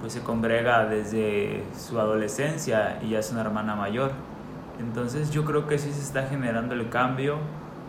pues 0.00 0.14
se 0.14 0.22
congrega 0.22 0.86
desde 0.86 1.62
su 1.76 2.00
adolescencia 2.00 2.98
y 3.02 3.10
ya 3.10 3.18
es 3.18 3.30
una 3.30 3.42
hermana 3.42 3.76
mayor. 3.76 4.12
Entonces 4.80 5.30
yo 5.30 5.44
creo 5.44 5.66
que 5.66 5.78
sí 5.78 5.92
se 5.92 6.00
está 6.00 6.22
generando 6.22 6.74
el 6.74 6.88
cambio 6.88 7.36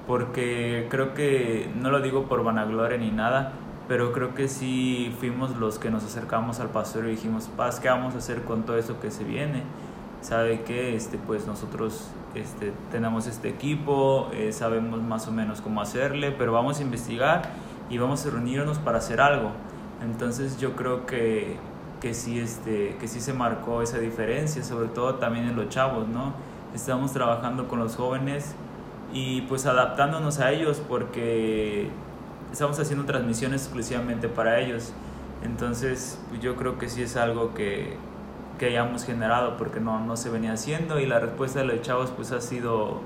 porque 0.08 0.88
creo 0.90 1.14
que, 1.14 1.72
no 1.80 1.90
lo 1.90 2.02
digo 2.02 2.26
por 2.26 2.44
vanagloria 2.44 2.98
ni 2.98 3.12
nada, 3.12 3.54
pero 3.88 4.12
creo 4.12 4.36
que 4.36 4.48
sí 4.48 5.16
fuimos 5.20 5.56
los 5.56 5.80
que 5.80 5.90
nos 5.90 6.04
acercamos 6.04 6.60
al 6.60 6.70
pastor 6.70 7.06
y 7.06 7.12
dijimos, 7.12 7.50
Paz, 7.56 7.80
¿qué 7.80 7.90
vamos 7.90 8.16
a 8.16 8.18
hacer 8.18 8.42
con 8.44 8.64
todo 8.64 8.78
eso 8.78 9.00
que 9.00 9.10
se 9.10 9.24
viene? 9.24 9.64
Sabe 10.22 10.62
que 10.64 10.96
este, 10.96 11.18
pues 11.18 11.48
nosotros 11.48 12.10
este, 12.36 12.74
tenemos 12.92 13.26
este 13.26 13.50
equipo, 13.50 14.30
eh, 14.34 14.52
sabemos 14.52 15.02
más 15.02 15.28
o 15.28 15.32
menos 15.32 15.62
cómo 15.62 15.82
hacerle, 15.82 16.32
pero 16.32 16.52
vamos 16.52 16.80
a 16.80 16.84
investigar 16.84 17.44
y 17.90 17.98
vamos 17.98 18.26
a 18.26 18.32
reunirnos 18.32 18.80
para 18.80 18.98
hacer 18.98 19.22
algo. 19.22 19.52
Entonces 20.04 20.60
yo 20.60 20.76
creo 20.76 21.06
que, 21.06 21.58
que, 22.00 22.14
sí, 22.14 22.40
este, 22.40 22.96
que 23.00 23.08
sí 23.08 23.20
se 23.20 23.34
marcó 23.34 23.82
esa 23.82 24.00
diferencia, 24.00 24.64
sobre 24.64 24.88
todo 24.88 25.16
también 25.16 25.48
en 25.48 25.56
los 25.56 25.70
chavos, 25.70 26.08
¿no? 26.08 26.34
Estamos 26.74 27.14
trabajando 27.14 27.68
con 27.68 27.80
los 27.80 27.96
jóvenes 27.96 28.56
y 29.14 29.42
pues 29.42 29.66
adaptándonos 29.66 30.40
a 30.40 30.52
ellos 30.52 30.82
porque 30.88 31.90
estamos 32.52 32.80
haciendo 32.80 33.06
transmisiones 33.06 33.64
exclusivamente 33.64 34.28
para 34.28 34.60
ellos. 34.60 34.94
Entonces 35.44 36.20
yo 36.42 36.56
creo 36.56 36.78
que 36.78 36.90
sí 36.90 37.04
es 37.04 37.18
algo 37.18 37.54
que, 37.54 37.98
que 38.58 38.68
hayamos 38.68 39.06
generado 39.06 39.58
porque 39.58 39.80
no, 39.80 40.00
no 40.00 40.18
se 40.18 40.30
venía 40.30 40.54
haciendo 40.54 41.00
y 41.00 41.06
la 41.06 41.20
respuesta 41.20 41.60
de 41.60 41.66
los 41.66 41.82
chavos 41.82 42.12
pues 42.12 42.32
ha 42.32 42.42
sido, 42.42 43.02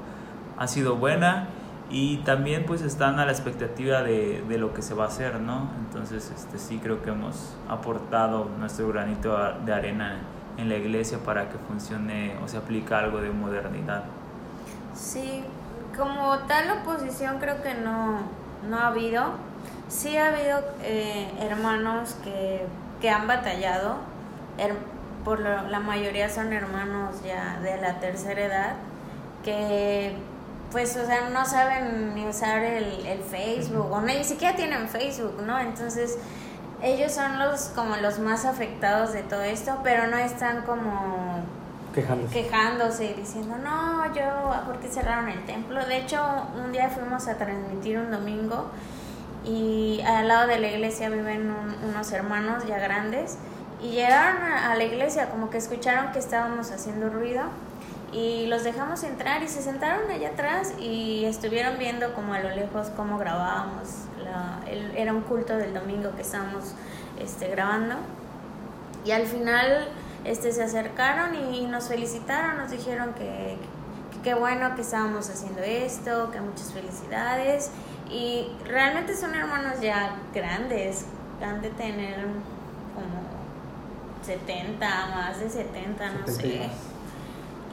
ha 0.58 0.68
sido 0.68 0.96
buena 0.96 1.48
y 1.90 2.18
también 2.18 2.66
pues 2.66 2.82
están 2.82 3.20
a 3.20 3.26
la 3.26 3.32
expectativa 3.32 4.02
de, 4.02 4.44
de, 4.48 4.58
lo 4.58 4.74
que 4.74 4.82
se 4.82 4.94
va 4.94 5.06
a 5.06 5.08
hacer, 5.08 5.40
¿no? 5.40 5.70
Entonces 5.80 6.32
este, 6.36 6.58
sí 6.58 6.80
creo 6.82 7.04
que 7.04 7.12
hemos 7.12 7.56
aportado 7.70 8.50
nuestro 8.60 8.88
granito 8.88 9.38
de 9.66 9.74
arena 9.74 10.18
en 10.58 10.70
la 10.70 10.76
iglesia 10.76 11.20
para 11.20 11.50
que 11.50 11.58
funcione 11.58 12.36
o 12.44 12.48
se 12.48 12.58
aplique 12.58 12.94
algo 12.94 13.22
de 13.22 13.30
modernidad. 13.30 14.04
Sí, 14.94 15.44
como 15.96 16.38
tal 16.40 16.80
oposición 16.82 17.38
creo 17.40 17.62
que 17.62 17.74
no, 17.76 18.20
no 18.70 18.78
ha 18.78 18.88
habido. 18.88 19.24
Sí 19.88 20.18
ha 20.18 20.30
habido 20.30 20.62
eh, 20.82 21.32
hermanos 21.40 22.16
que, 22.24 22.66
que, 23.00 23.10
han 23.10 23.28
batallado, 23.28 23.98
por 25.24 25.40
lo, 25.40 25.68
la 25.68 25.80
mayoría 25.80 26.30
son 26.30 26.52
hermanos 26.54 27.22
ya 27.24 27.60
de 27.62 27.80
la 27.80 28.00
tercera 28.00 28.42
edad, 28.42 28.76
que 29.44 30.16
pues, 30.72 30.96
o 30.98 31.06
sea, 31.06 31.30
no 31.30 31.46
saben 31.46 32.14
ni 32.16 32.26
usar 32.28 32.64
el, 32.64 33.06
el 33.06 33.20
Facebook, 33.22 33.92
o 33.92 34.02
ni 34.02 34.24
siquiera 34.24 34.56
tienen 34.56 34.88
Facebook, 34.90 35.42
¿no? 35.46 35.60
Entonces, 35.60 36.18
ellos 36.82 37.12
son 37.14 37.40
los 37.40 37.66
como 37.76 37.96
los 37.98 38.20
más 38.20 38.46
afectados 38.46 39.14
de 39.14 39.24
todo 39.24 39.42
esto, 39.42 39.80
pero 39.84 40.08
no 40.08 40.18
están 40.18 40.62
como 40.64 41.44
Quejándose. 41.94 42.34
quejándose 42.34 43.06
y 43.06 43.14
diciendo, 43.14 43.56
no, 43.64 44.14
yo, 44.14 44.54
¿por 44.66 44.80
qué 44.80 44.90
cerraron 44.90 45.30
el 45.30 45.46
templo? 45.46 45.86
De 45.86 45.98
hecho, 45.98 46.22
un 46.64 46.72
día 46.74 46.90
fuimos 46.90 47.28
a 47.30 47.36
transmitir 47.38 47.98
un 47.98 48.12
domingo 48.12 48.66
y 49.46 50.02
al 50.06 50.28
lado 50.28 50.48
de 50.48 50.60
la 50.60 50.68
iglesia 50.68 51.10
viven 51.10 51.50
un- 51.52 51.90
unos 51.90 52.12
hermanos 52.12 52.66
ya 52.68 52.80
grandes 52.80 53.38
y 53.82 53.92
llegaron 53.92 54.42
a, 54.44 54.72
a 54.72 54.76
la 54.76 54.84
iglesia 54.84 55.30
como 55.30 55.50
que 55.50 55.58
escucharon 55.58 56.12
que 56.12 56.20
estábamos 56.20 56.72
haciendo 56.72 57.10
ruido 57.10 57.44
y 58.16 58.48
los 58.48 58.64
dejamos 58.64 59.04
entrar 59.04 59.44
y 59.44 59.48
se 59.50 59.62
sentaron 59.62 60.10
allá 60.10 60.30
atrás 60.30 60.74
y 60.80 61.26
estuvieron 61.26 61.78
viendo 61.78 62.14
como 62.14 62.34
a 62.34 62.40
lo 62.40 62.50
lejos 62.50 62.88
cómo 62.96 63.18
grabábamos. 63.18 63.90
La, 64.24 64.60
el- 64.72 64.96
era 64.96 65.12
un 65.14 65.22
culto 65.22 65.56
del 65.58 65.74
domingo 65.74 66.12
que 66.16 66.22
estábamos 66.22 66.74
este, 67.20 67.48
grabando 67.50 67.96
y 69.04 69.12
al 69.12 69.26
final 69.26 69.90
este, 70.24 70.52
se 70.52 70.64
acercaron 70.64 71.36
y 71.36 71.66
nos 71.68 71.88
felicitaron, 71.90 72.58
nos 72.58 72.72
dijeron 72.72 73.14
que 73.14 73.58
qué 74.24 74.34
bueno 74.34 74.74
que 74.76 74.82
estábamos 74.82 75.30
haciendo 75.30 75.62
esto, 75.62 76.32
que 76.32 76.40
muchas 76.42 76.72
felicidades. 76.74 77.70
Y 78.10 78.48
realmente 78.66 79.16
son 79.16 79.36
hermanos 79.36 79.82
ya 79.82 80.16
grandes, 80.34 81.06
han 81.44 81.62
de 81.62 81.70
tener 81.72 82.16
como 82.96 83.26
70, 84.26 84.88
más 85.08 85.40
de 85.40 85.50
70, 85.50 86.12
no 86.12 86.28
70 86.28 86.48
y 86.48 86.52
sé. 86.52 86.70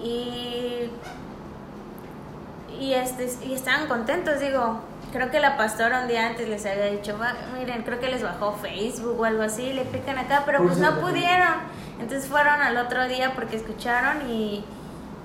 Y, 0.03 0.91
y, 2.79 2.95
este, 2.95 3.29
y 3.47 3.55
estaban 3.55 3.87
contentos, 3.87 4.41
digo. 4.41 4.81
Creo 5.13 5.31
que 5.31 5.41
la 5.41 5.59
pastora 5.59 6.01
un 6.01 6.09
día 6.09 6.27
antes 6.27 6.49
les 6.49 6.65
había 6.65 6.87
dicho, 6.87 7.19
"Va, 7.21 7.35
miren, 7.59 7.83
creo 7.83 8.01
que 8.01 8.09
les 8.09 8.23
bajó 8.23 8.55
Facebook 8.55 9.21
o 9.21 9.25
algo 9.27 9.43
así, 9.43 9.75
le 9.75 9.83
pican 9.85 10.17
acá, 10.17 10.45
pero 10.47 10.63
pues 10.63 10.79
no 10.79 11.01
pudieron. 11.01 11.53
Entonces 12.01 12.31
fueron 12.31 12.63
al 12.63 12.79
otro 12.79 13.07
día 13.09 13.33
porque 13.35 13.57
escucharon 13.57 14.27
y, 14.31 14.65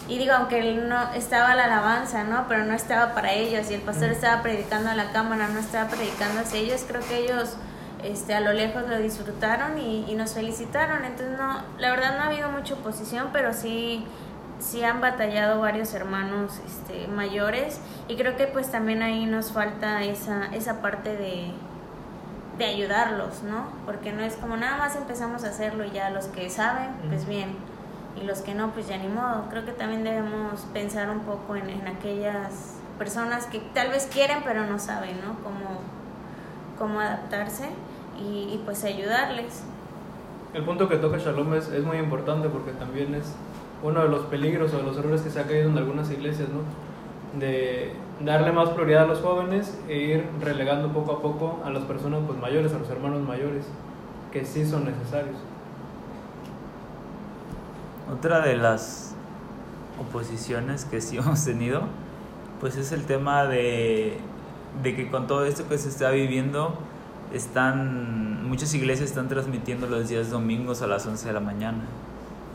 y 0.09 0.17
digo, 0.17 0.33
aunque 0.33 0.73
no 0.73 1.13
estaba 1.13 1.55
la 1.55 1.65
alabanza, 1.65 2.25
¿no? 2.25 2.49
Pero 2.49 2.65
no 2.65 2.73
estaba 2.73 3.13
para 3.13 3.31
ellos 3.31 3.71
y 3.71 3.75
el 3.75 3.81
pastor 3.81 4.09
estaba 4.09 4.41
predicando 4.41 4.89
a 4.89 4.93
la 4.95 5.11
cámara, 5.13 5.47
no 5.47 5.59
estaba 5.59 5.89
predicando 5.89 6.41
hacia 6.41 6.59
ellos. 6.59 6.83
Creo 6.85 7.01
que 7.07 7.19
ellos 7.19 7.55
este, 8.03 8.35
a 8.35 8.41
lo 8.41 8.51
lejos 8.51 8.83
lo 8.89 8.97
disfrutaron 8.99 9.77
y, 9.79 10.05
y 10.11 10.15
nos 10.15 10.33
felicitaron. 10.33 11.05
Entonces, 11.05 11.37
no, 11.37 11.61
la 11.79 11.91
verdad 11.91 12.17
no 12.17 12.23
ha 12.23 12.27
habido 12.27 12.49
mucha 12.51 12.73
oposición, 12.73 13.29
pero 13.31 13.53
sí, 13.53 14.05
sí 14.59 14.83
han 14.83 15.01
batallado 15.01 15.61
varios 15.61 15.93
hermanos 15.93 16.59
este, 16.65 17.07
mayores 17.07 17.79
y 18.07 18.15
creo 18.15 18.35
que 18.37 18.47
pues 18.47 18.71
también 18.71 19.01
ahí 19.03 19.25
nos 19.25 19.51
falta 19.51 20.03
esa, 20.03 20.47
esa 20.47 20.81
parte 20.81 21.15
de, 21.15 21.51
de 22.57 22.65
ayudarlos, 22.65 23.43
¿no? 23.43 23.67
Porque 23.85 24.11
no 24.11 24.21
es 24.23 24.35
como 24.35 24.57
nada 24.57 24.77
más 24.77 24.95
empezamos 24.95 25.43
a 25.43 25.49
hacerlo 25.49 25.85
y 25.85 25.91
ya 25.91 26.09
los 26.09 26.25
que 26.25 26.49
saben, 26.49 26.89
pues 27.07 27.27
bien, 27.27 27.55
y 28.19 28.25
los 28.25 28.41
que 28.41 28.53
no, 28.55 28.71
pues 28.71 28.87
ya 28.87 28.97
ni 28.97 29.07
modo. 29.07 29.45
Creo 29.49 29.65
que 29.65 29.71
también 29.71 30.03
debemos 30.03 30.61
pensar 30.73 31.09
un 31.09 31.19
poco 31.19 31.55
en, 31.55 31.69
en 31.69 31.87
aquellas 31.87 32.77
personas 32.97 33.45
que 33.45 33.59
tal 33.59 33.89
vez 33.89 34.09
quieren 34.11 34.39
pero 34.43 34.65
no 34.65 34.79
saben, 34.79 35.17
¿no? 35.21 35.35
Cómo, 35.43 35.81
cómo 36.79 36.99
adaptarse 36.99 37.69
y, 38.19 38.53
y, 38.53 38.61
pues 38.65 38.83
ayudarles. 38.83 39.63
El 40.53 40.63
punto 40.63 40.89
que 40.89 40.95
toca 40.95 41.17
Shalom 41.17 41.53
es, 41.53 41.67
es 41.67 41.83
muy 41.83 41.97
importante 41.97 42.49
porque 42.49 42.71
también 42.71 43.13
es 43.13 43.33
uno 43.83 44.01
de 44.01 44.09
los 44.09 44.25
peligros 44.25 44.73
o 44.73 44.77
de 44.77 44.83
los 44.83 44.97
errores 44.97 45.21
que 45.21 45.29
se 45.29 45.39
ha 45.39 45.43
caído 45.43 45.69
en 45.69 45.77
algunas 45.77 46.09
iglesias, 46.11 46.49
¿no? 46.49 46.61
De 47.39 47.91
darle 48.23 48.51
más 48.51 48.69
prioridad 48.69 49.03
a 49.03 49.07
los 49.07 49.19
jóvenes 49.19 49.77
e 49.87 49.97
ir 49.97 50.25
relegando 50.41 50.89
poco 50.89 51.13
a 51.13 51.21
poco 51.21 51.59
a 51.63 51.69
las 51.69 51.83
personas 51.83 52.21
pues, 52.25 52.39
mayores, 52.39 52.73
a 52.73 52.79
los 52.79 52.89
hermanos 52.89 53.21
mayores, 53.21 53.65
que 54.31 54.45
sí 54.45 54.65
son 54.65 54.85
necesarios. 54.85 55.35
Otra 58.11 58.39
de 58.39 58.57
las 58.57 59.15
oposiciones 59.99 60.85
que 60.85 61.01
sí 61.01 61.17
hemos 61.17 61.43
tenido, 61.45 61.83
pues 62.59 62.75
es 62.77 62.91
el 62.91 63.05
tema 63.05 63.45
de, 63.45 64.17
de 64.81 64.95
que 64.95 65.09
con 65.09 65.27
todo 65.27 65.45
esto 65.45 65.67
que 65.67 65.77
se 65.77 65.89
está 65.89 66.09
viviendo, 66.09 66.73
están 67.33 68.47
muchas 68.47 68.73
iglesias 68.73 69.09
están 69.09 69.27
transmitiendo 69.27 69.87
los 69.87 70.07
días 70.07 70.29
domingos 70.29 70.81
a 70.81 70.87
las 70.87 71.05
11 71.05 71.27
de 71.27 71.33
la 71.33 71.39
mañana. 71.39 71.83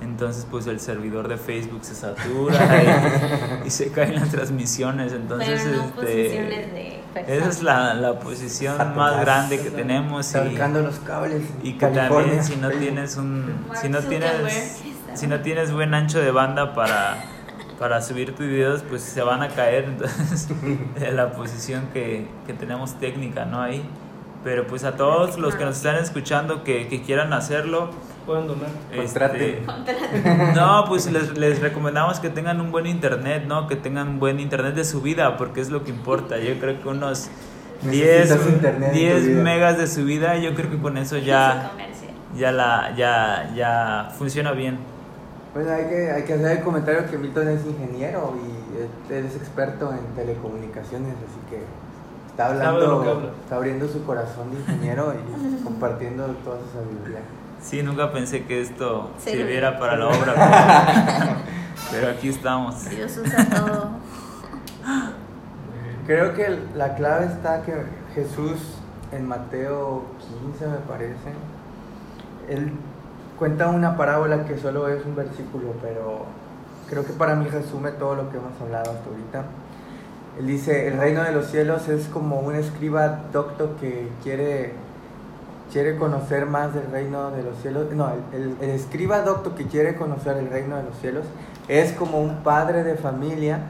Entonces, 0.02 0.46
pues 0.50 0.66
el 0.66 0.80
servidor 0.80 1.28
de 1.28 1.36
Facebook 1.36 1.84
se 1.84 1.94
satura 1.94 2.58
y, 3.64 3.66
y 3.68 3.70
se 3.70 3.90
caen 3.92 4.16
las 4.16 4.28
transmisiones. 4.30 5.12
Entonces, 5.12 5.62
Pero 5.64 5.76
no 5.76 6.02
este, 6.02 7.00
esa 7.26 7.48
es 7.48 7.62
la, 7.62 7.94
la 7.94 8.18
posición 8.18 8.76
más 8.96 9.20
grande 9.20 9.60
que 9.60 9.70
tenemos. 9.70 10.26
y- 10.28 10.30
Salcando 10.32 10.80
los 10.82 10.98
cables. 11.00 11.42
y 11.62 11.72
que 11.74 11.78
California. 11.78 12.08
también 12.08 12.44
si 12.44 12.56
no 12.56 12.70
tienes 12.70 13.16
un 13.16 13.66
Mark 13.68 13.80
si 13.80 13.88
no 13.88 13.98
tienes 14.00 14.82
si 15.14 15.26
no 15.26 15.40
tienes 15.40 15.72
buen 15.72 15.92
ancho 15.94 16.20
de 16.20 16.30
banda 16.30 16.74
para 16.74 17.16
para 17.78 18.00
subir 18.00 18.34
tus 18.34 18.46
videos 18.46 18.82
pues 18.88 19.02
se 19.02 19.22
van 19.22 19.42
a 19.42 19.48
caer 19.48 19.84
entonces 19.84 20.48
de 20.98 21.12
la 21.12 21.32
posición 21.32 21.88
que, 21.92 22.26
que 22.46 22.52
tenemos 22.54 22.94
técnica 22.98 23.44
no 23.44 23.60
ahí 23.60 23.82
pero 24.44 24.66
pues 24.66 24.84
a 24.84 24.96
todos 24.96 25.38
los 25.38 25.54
que 25.54 25.64
nos 25.64 25.76
están 25.76 25.96
escuchando 25.96 26.64
que, 26.64 26.88
que 26.88 27.02
quieran 27.02 27.32
hacerlo 27.32 27.90
Pueden 28.26 28.46
donar. 28.46 28.70
Este, 28.92 29.62
no, 30.54 30.84
pues 30.86 31.10
les, 31.10 31.36
les 31.36 31.60
recomendamos 31.60 32.20
que 32.20 32.30
tengan 32.30 32.60
un 32.60 32.70
buen 32.70 32.86
internet, 32.86 33.44
¿no? 33.46 33.66
Que 33.66 33.74
tengan 33.74 34.08
un 34.08 34.20
buen 34.20 34.38
internet 34.38 34.74
de 34.74 34.84
su 34.84 35.00
vida, 35.00 35.36
porque 35.36 35.60
es 35.60 35.70
lo 35.70 35.82
que 35.82 35.90
importa. 35.90 36.38
Yo 36.38 36.56
creo 36.60 36.80
que 36.80 36.88
unos 36.88 37.28
10, 37.82 38.30
Necesitas 38.30 38.46
internet 38.46 38.90
en 38.90 38.92
tu 38.92 38.98
10 38.98 39.26
vida. 39.26 39.42
megas 39.42 39.78
de 39.78 39.86
su 39.88 40.04
vida, 40.04 40.36
yo 40.36 40.54
creo 40.54 40.70
que 40.70 40.78
con 40.78 40.98
eso 40.98 41.18
ya, 41.18 41.72
ya, 42.36 42.52
la, 42.52 42.94
ya, 42.96 43.52
ya 43.56 44.08
funciona 44.16 44.52
bien. 44.52 44.78
Pues 45.52 45.66
hay 45.66 45.86
que, 45.86 46.10
hay 46.12 46.22
que 46.22 46.34
hacer 46.34 46.58
el 46.58 46.64
comentario 46.64 47.10
que 47.10 47.18
Milton 47.18 47.48
es 47.48 47.66
ingeniero 47.66 48.34
y 48.36 49.12
él 49.12 49.26
es 49.26 49.34
experto 49.34 49.92
en 49.92 50.14
telecomunicaciones, 50.14 51.14
así 51.16 51.40
que 51.50 51.58
está 52.32 52.46
hablando, 52.46 52.80
lo 52.86 53.02
que 53.02 53.08
habla. 53.10 53.28
está 53.44 53.56
abriendo 53.56 53.88
su 53.88 54.04
corazón 54.04 54.50
de 54.50 54.58
ingeniero 54.60 55.14
y 55.14 55.62
compartiendo 55.64 56.26
toda 56.44 56.58
su 56.58 56.78
sabiduría. 56.78 57.20
Sí, 57.60 57.82
nunca 57.82 58.10
pensé 58.12 58.44
que 58.44 58.60
esto 58.60 59.10
Sí. 59.18 59.30
sirviera 59.30 59.78
para 59.78 59.96
la 59.96 60.08
obra, 60.08 60.34
pero, 60.34 61.36
pero 61.92 62.10
aquí 62.12 62.28
estamos. 62.28 62.84
Dios 62.90 63.16
usa 63.24 63.46
todo. 63.48 63.90
Creo 66.06 66.34
que 66.34 66.58
la 66.74 66.94
clave 66.96 67.26
está 67.26 67.62
que 67.62 67.84
Jesús 68.14 68.58
en 69.12 69.28
Mateo 69.28 70.02
15 70.42 70.66
me 70.66 70.76
parece, 70.78 71.32
él 72.48 72.72
cuenta 73.38 73.68
una 73.68 73.96
parábola 73.96 74.44
que 74.44 74.58
solo 74.58 74.88
es 74.88 75.04
un 75.06 75.14
versículo, 75.14 75.74
pero 75.80 76.24
creo 76.88 77.04
que 77.04 77.12
para 77.12 77.36
mí 77.36 77.46
resume 77.48 77.92
todo 77.92 78.16
lo 78.16 78.30
que 78.30 78.38
hemos 78.38 78.60
hablado 78.60 78.90
hasta 78.90 79.08
ahorita. 79.08 79.44
Él 80.38 80.46
dice, 80.46 80.88
el 80.88 80.98
reino 80.98 81.22
de 81.22 81.32
los 81.32 81.46
cielos 81.46 81.88
es 81.88 82.06
como 82.08 82.40
un 82.40 82.54
escriba 82.54 83.20
docto 83.32 83.76
que 83.80 84.08
quiere, 84.22 84.72
quiere 85.70 85.96
conocer 85.96 86.46
más 86.46 86.74
del 86.74 86.90
reino 86.90 87.30
de 87.30 87.42
los 87.42 87.58
cielos. 87.58 87.92
No, 87.92 88.08
el, 88.32 88.40
el- 88.40 88.56
el 88.60 88.70
escriba 88.70 89.20
docto 89.22 89.54
que 89.54 89.66
quiere 89.66 89.94
conocer 89.94 90.36
el 90.38 90.48
reino 90.48 90.76
de 90.76 90.84
los 90.84 90.96
cielos 90.98 91.26
es 91.68 91.92
como 91.92 92.18
un 92.20 92.36
padre 92.42 92.82
de 92.82 92.94
familia 92.96 93.60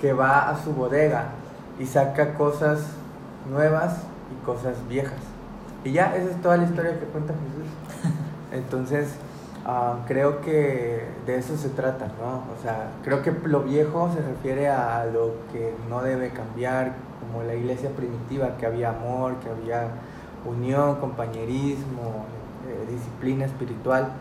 que 0.00 0.12
va 0.12 0.48
a 0.50 0.62
su 0.62 0.72
bodega 0.72 1.26
y 1.78 1.86
saca 1.86 2.34
cosas 2.34 2.80
nuevas 3.50 3.98
y 4.32 4.44
cosas 4.44 4.74
viejas. 4.88 5.18
Y 5.84 5.92
ya, 5.92 6.14
esa 6.16 6.30
es 6.30 6.40
toda 6.42 6.56
la 6.56 6.64
historia 6.64 6.98
que 6.98 7.06
cuenta 7.06 7.34
Jesús. 7.34 8.12
Entonces, 8.52 9.08
ah, 9.64 9.98
creo 10.06 10.40
que 10.40 11.04
de 11.26 11.36
eso 11.36 11.56
se 11.56 11.68
trata, 11.70 12.06
¿no? 12.20 12.44
O 12.56 12.62
sea, 12.62 12.90
creo 13.02 13.22
que 13.22 13.32
lo 13.44 13.62
viejo 13.62 14.10
se 14.12 14.20
refiere 14.20 14.68
a 14.68 15.04
lo 15.06 15.34
que 15.52 15.74
no 15.88 16.02
debe 16.02 16.30
cambiar, 16.30 16.92
como 17.20 17.44
la 17.44 17.54
iglesia 17.54 17.90
primitiva, 17.90 18.56
que 18.58 18.66
había 18.66 18.90
amor, 18.90 19.36
que 19.36 19.48
había 19.48 19.88
unión, 20.44 20.96
compañerismo, 20.96 22.26
eh, 22.68 22.90
disciplina 22.90 23.44
espiritual. 23.44 24.12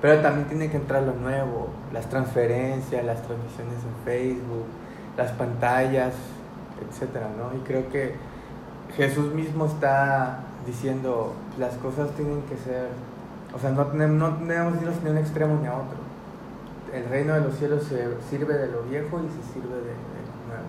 Pero 0.00 0.20
también 0.20 0.46
tiene 0.48 0.70
que 0.70 0.76
entrar 0.76 1.02
lo 1.02 1.14
nuevo, 1.14 1.68
las 1.92 2.08
transferencias, 2.08 3.04
las 3.04 3.22
transmisiones 3.22 3.74
en 3.74 4.04
Facebook, 4.04 4.66
las 5.16 5.32
pantallas, 5.32 6.14
etcétera, 6.88 7.28
¿no? 7.36 7.56
Y 7.58 7.62
creo 7.62 7.88
que 7.88 8.14
Jesús 8.96 9.32
mismo 9.34 9.66
está 9.66 10.40
diciendo 10.66 11.32
las 11.58 11.74
cosas 11.74 12.10
tienen 12.12 12.42
que 12.42 12.56
ser, 12.56 12.88
o 13.54 13.58
sea, 13.58 13.70
no 13.70 13.84
no 13.84 14.34
tenemos 14.36 14.80
irnos 14.80 15.02
ni 15.02 15.08
a 15.08 15.12
un 15.12 15.18
extremo 15.18 15.58
ni 15.60 15.66
a 15.66 15.74
otro. 15.74 15.98
El 16.92 17.08
reino 17.08 17.34
de 17.34 17.40
los 17.40 17.54
cielos 17.54 17.84
se 17.84 18.06
sirve 18.30 18.54
de 18.54 18.68
lo 18.68 18.82
viejo 18.82 19.20
y 19.20 19.28
se 19.28 19.52
sirve 19.52 19.74
de, 19.74 19.82
de 19.82 20.22
lo 20.26 20.36
nuevo. 20.48 20.68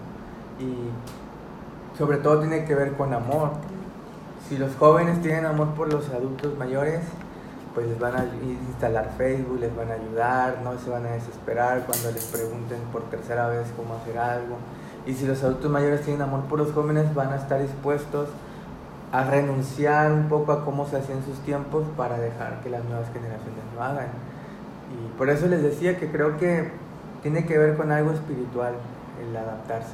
Y 0.59 1.97
sobre 1.97 2.17
todo 2.17 2.39
tiene 2.39 2.65
que 2.65 2.75
ver 2.75 2.93
con 2.93 3.13
amor. 3.13 3.51
Si 4.47 4.57
los 4.57 4.75
jóvenes 4.75 5.21
tienen 5.21 5.45
amor 5.45 5.69
por 5.75 5.91
los 5.91 6.09
adultos 6.09 6.57
mayores, 6.57 7.01
pues 7.73 7.87
les 7.87 7.99
van 7.99 8.15
a 8.15 8.25
instalar 8.67 9.11
Facebook, 9.17 9.59
les 9.59 9.75
van 9.75 9.89
a 9.89 9.93
ayudar, 9.93 10.59
no 10.63 10.77
se 10.79 10.89
van 10.89 11.05
a 11.05 11.11
desesperar 11.11 11.85
cuando 11.85 12.11
les 12.11 12.25
pregunten 12.25 12.79
por 12.91 13.03
tercera 13.03 13.47
vez 13.47 13.67
cómo 13.77 13.95
hacer 13.95 14.17
algo. 14.17 14.57
Y 15.05 15.13
si 15.13 15.25
los 15.25 15.43
adultos 15.43 15.69
mayores 15.69 16.01
tienen 16.01 16.21
amor 16.21 16.41
por 16.45 16.59
los 16.59 16.71
jóvenes, 16.71 17.13
van 17.13 17.31
a 17.31 17.35
estar 17.35 17.61
dispuestos 17.61 18.29
a 19.11 19.23
renunciar 19.23 20.11
un 20.11 20.29
poco 20.29 20.51
a 20.51 20.65
cómo 20.65 20.87
se 20.87 20.97
hacían 20.97 21.23
sus 21.23 21.39
tiempos 21.39 21.85
para 21.97 22.17
dejar 22.17 22.61
que 22.61 22.69
las 22.69 22.83
nuevas 22.85 23.07
generaciones 23.11 23.63
lo 23.75 23.83
hagan. 23.83 24.07
Y 24.93 25.17
por 25.17 25.29
eso 25.29 25.47
les 25.47 25.63
decía 25.63 25.97
que 25.97 26.11
creo 26.11 26.37
que 26.37 26.71
tiene 27.21 27.45
que 27.45 27.57
ver 27.57 27.75
con 27.75 27.91
algo 27.91 28.11
espiritual 28.11 28.73
el 29.21 29.35
adaptarse. 29.35 29.93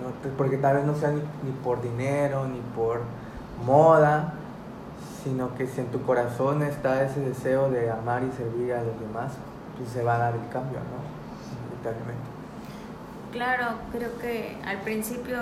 ¿no? 0.00 0.30
Porque 0.36 0.56
tal 0.56 0.76
vez 0.76 0.84
no 0.84 0.94
sea 0.94 1.10
ni, 1.10 1.20
por 1.64 1.82
dinero, 1.82 2.46
ni 2.46 2.60
por 2.74 3.00
moda, 3.64 4.34
sino 5.24 5.54
que 5.54 5.66
si 5.66 5.80
en 5.80 5.88
tu 5.88 6.02
corazón 6.02 6.62
está 6.62 7.02
ese 7.02 7.20
deseo 7.20 7.70
de 7.70 7.90
amar 7.90 8.22
y 8.22 8.30
servir 8.36 8.72
a 8.72 8.82
los 8.82 8.98
demás, 9.00 9.32
pues 9.76 9.90
se 9.90 10.02
va 10.02 10.16
a 10.16 10.18
dar 10.18 10.34
el 10.34 10.48
cambio, 10.52 10.78
¿no? 10.78 11.10
Claro, 13.32 13.76
creo 13.92 14.18
que 14.18 14.58
al 14.66 14.78
principio 14.78 15.38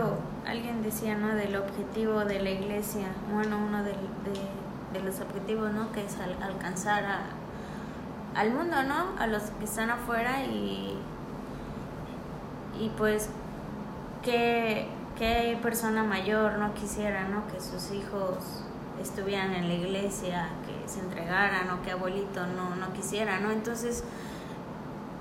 alguien 0.48 0.82
decía, 0.82 1.14
¿no? 1.14 1.34
Del 1.34 1.56
objetivo 1.56 2.24
de 2.24 2.40
la 2.40 2.50
iglesia, 2.50 3.06
bueno, 3.32 3.58
uno 3.58 3.82
de, 3.84 3.94
los 5.04 5.20
objetivos, 5.20 5.72
¿no? 5.72 5.92
Que 5.92 6.04
es 6.04 6.16
al- 6.18 6.42
alcanzar 6.42 7.04
a, 7.04 7.20
al 8.34 8.52
mundo, 8.52 8.82
¿no? 8.82 9.20
A 9.22 9.26
los 9.26 9.42
que 9.58 9.64
están 9.64 9.90
afuera 9.90 10.42
y, 10.44 10.98
y 12.80 12.88
pues, 12.96 13.28
¿qué, 14.22 14.88
qué 15.18 15.58
persona 15.62 16.02
mayor 16.02 16.58
no 16.58 16.74
quisiera, 16.74 17.28
¿no? 17.28 17.46
Que 17.52 17.60
sus 17.60 17.92
hijos 17.92 18.64
estuvieran 19.00 19.52
en 19.54 19.68
la 19.68 19.74
iglesia, 19.74 20.48
que 20.66 20.88
se 20.88 21.00
entregaran 21.00 21.70
o 21.70 21.82
que 21.82 21.92
abuelito 21.92 22.46
no, 22.46 22.74
no 22.76 22.92
quisiera, 22.94 23.38
¿no? 23.40 23.50
Entonces, 23.50 24.02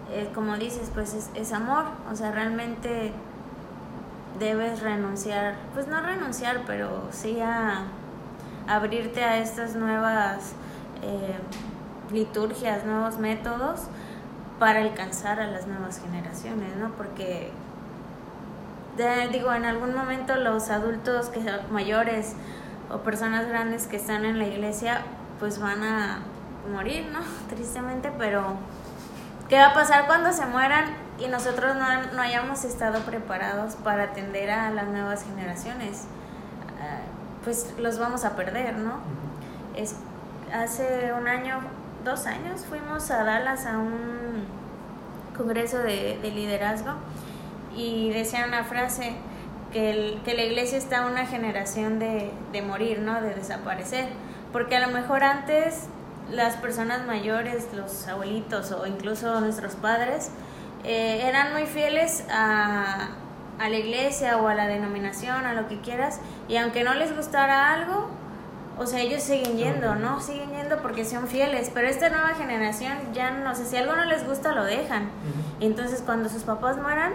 eh, 0.09 0.29
como 0.33 0.57
dices, 0.57 0.89
pues 0.93 1.13
es, 1.13 1.29
es 1.35 1.51
amor, 1.51 1.85
o 2.11 2.15
sea, 2.15 2.31
realmente 2.31 3.11
debes 4.39 4.81
renunciar, 4.81 5.55
pues 5.73 5.87
no 5.87 6.01
renunciar, 6.01 6.61
pero 6.65 7.07
sí 7.11 7.39
a 7.41 7.83
abrirte 8.67 9.23
a 9.23 9.37
estas 9.37 9.75
nuevas 9.75 10.53
eh, 11.01 11.37
liturgias, 12.11 12.85
nuevos 12.85 13.17
métodos 13.17 13.81
para 14.59 14.79
alcanzar 14.81 15.39
a 15.39 15.47
las 15.47 15.67
nuevas 15.67 15.99
generaciones, 16.01 16.75
¿no? 16.77 16.89
Porque 16.91 17.51
de- 18.97 19.27
digo, 19.29 19.53
en 19.53 19.65
algún 19.65 19.93
momento 19.95 20.35
los 20.35 20.69
adultos 20.69 21.29
que 21.29 21.39
mayores 21.71 22.33
o 22.89 22.99
personas 22.99 23.47
grandes 23.47 23.87
que 23.87 23.97
están 23.97 24.25
en 24.25 24.39
la 24.39 24.45
iglesia, 24.47 25.01
pues 25.39 25.59
van 25.59 25.83
a 25.83 26.19
morir, 26.71 27.07
¿no? 27.13 27.19
Tristemente, 27.49 28.11
pero 28.17 28.43
¿qué 29.49 29.57
va 29.57 29.67
a 29.67 29.73
pasar 29.73 30.07
cuando 30.07 30.31
se 30.33 30.45
mueran 30.45 30.85
y 31.19 31.27
nosotros 31.27 31.75
no, 31.75 32.11
no 32.13 32.21
hayamos 32.21 32.63
estado 32.63 32.99
preparados 33.01 33.75
para 33.75 34.03
atender 34.03 34.51
a 34.51 34.69
las 34.71 34.87
nuevas 34.87 35.23
generaciones? 35.23 36.03
Ah, 36.81 36.99
pues 37.43 37.73
los 37.79 37.97
vamos 37.99 38.23
a 38.25 38.35
perder, 38.35 38.75
¿no? 38.77 38.99
Es, 39.75 39.95
hace 40.53 41.11
un 41.13 41.27
año, 41.27 41.59
dos 42.03 42.25
años, 42.25 42.65
fuimos 42.67 43.09
a 43.11 43.23
Dallas 43.23 43.65
a 43.65 43.77
un 43.79 44.45
congreso 45.35 45.77
de, 45.79 46.19
de 46.21 46.31
liderazgo 46.31 46.91
y 47.75 48.09
decía 48.11 48.45
una 48.47 48.63
frase 48.63 49.13
que, 49.71 49.91
el- 49.91 50.21
que 50.23 50.33
la 50.33 50.43
iglesia 50.43 50.77
está 50.77 51.03
a 51.03 51.05
una 51.07 51.25
generación 51.25 51.99
de, 51.99 52.31
de 52.51 52.61
morir, 52.61 52.99
¿no? 52.99 53.21
De 53.21 53.33
desaparecer. 53.35 54.07
Porque 54.51 54.75
a 54.77 54.79
lo 54.87 54.93
mejor 54.93 55.23
antes 55.23 55.83
las 56.31 56.55
personas 56.55 57.05
mayores, 57.05 57.67
los 57.73 58.07
abuelitos 58.07 58.71
o 58.71 58.85
incluso 58.87 59.39
nuestros 59.41 59.75
padres, 59.75 60.31
eh, 60.83 61.23
eran 61.25 61.53
muy 61.53 61.65
fieles 61.65 62.23
a, 62.31 63.09
a 63.59 63.69
la 63.69 63.77
iglesia 63.77 64.37
o 64.37 64.47
a 64.47 64.55
la 64.55 64.67
denominación, 64.67 65.45
a 65.45 65.53
lo 65.53 65.67
que 65.67 65.79
quieras, 65.81 66.19
y 66.47 66.57
aunque 66.57 66.83
no 66.83 66.93
les 66.93 67.15
gustara 67.15 67.73
algo, 67.73 68.09
o 68.79 68.85
sea, 68.85 68.99
ellos 69.01 69.23
siguen 69.23 69.57
yendo, 69.57 69.95
¿no? 69.95 70.21
Siguen 70.21 70.51
yendo 70.51 70.77
porque 70.83 71.03
son 71.03 71.27
fieles, 71.27 71.71
pero 71.73 71.87
esta 71.87 72.09
nueva 72.09 72.35
generación 72.35 72.93
ya 73.11 73.31
no, 73.31 73.51
o 73.51 73.55
sea, 73.55 73.65
si 73.65 73.75
algo 73.75 73.95
no 73.95 74.05
les 74.05 74.25
gusta, 74.25 74.51
lo 74.51 74.63
dejan. 74.63 75.09
Y 75.59 75.65
entonces 75.65 76.03
cuando 76.05 76.29
sus 76.29 76.43
papás 76.43 76.77
mueran, 76.77 77.13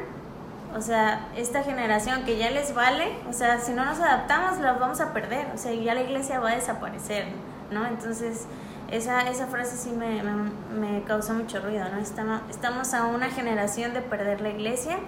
o 0.76 0.80
sea, 0.80 1.28
esta 1.36 1.62
generación 1.62 2.24
que 2.24 2.36
ya 2.36 2.50
les 2.50 2.74
vale, 2.74 3.12
o 3.28 3.32
sea, 3.32 3.60
si 3.60 3.72
no 3.72 3.84
nos 3.84 4.00
adaptamos, 4.00 4.58
la 4.58 4.72
vamos 4.72 5.00
a 5.00 5.12
perder, 5.12 5.46
o 5.54 5.58
sea, 5.58 5.72
ya 5.72 5.94
la 5.94 6.02
iglesia 6.02 6.40
va 6.40 6.50
a 6.50 6.54
desaparecer, 6.56 7.26
¿no? 7.70 7.86
Entonces, 7.86 8.46
esa, 8.92 9.28
esa 9.28 9.46
frase 9.46 9.76
sí 9.76 9.90
me, 9.90 10.22
me, 10.22 11.02
causó 11.04 11.34
mucho 11.34 11.60
ruido, 11.60 11.84
¿no? 11.88 11.98
Estamos, 11.98 12.42
estamos 12.50 12.94
a 12.94 13.06
una 13.06 13.30
generación 13.30 13.94
de 13.94 14.02
perder 14.02 14.40
la 14.40 14.50
iglesia 14.50 14.98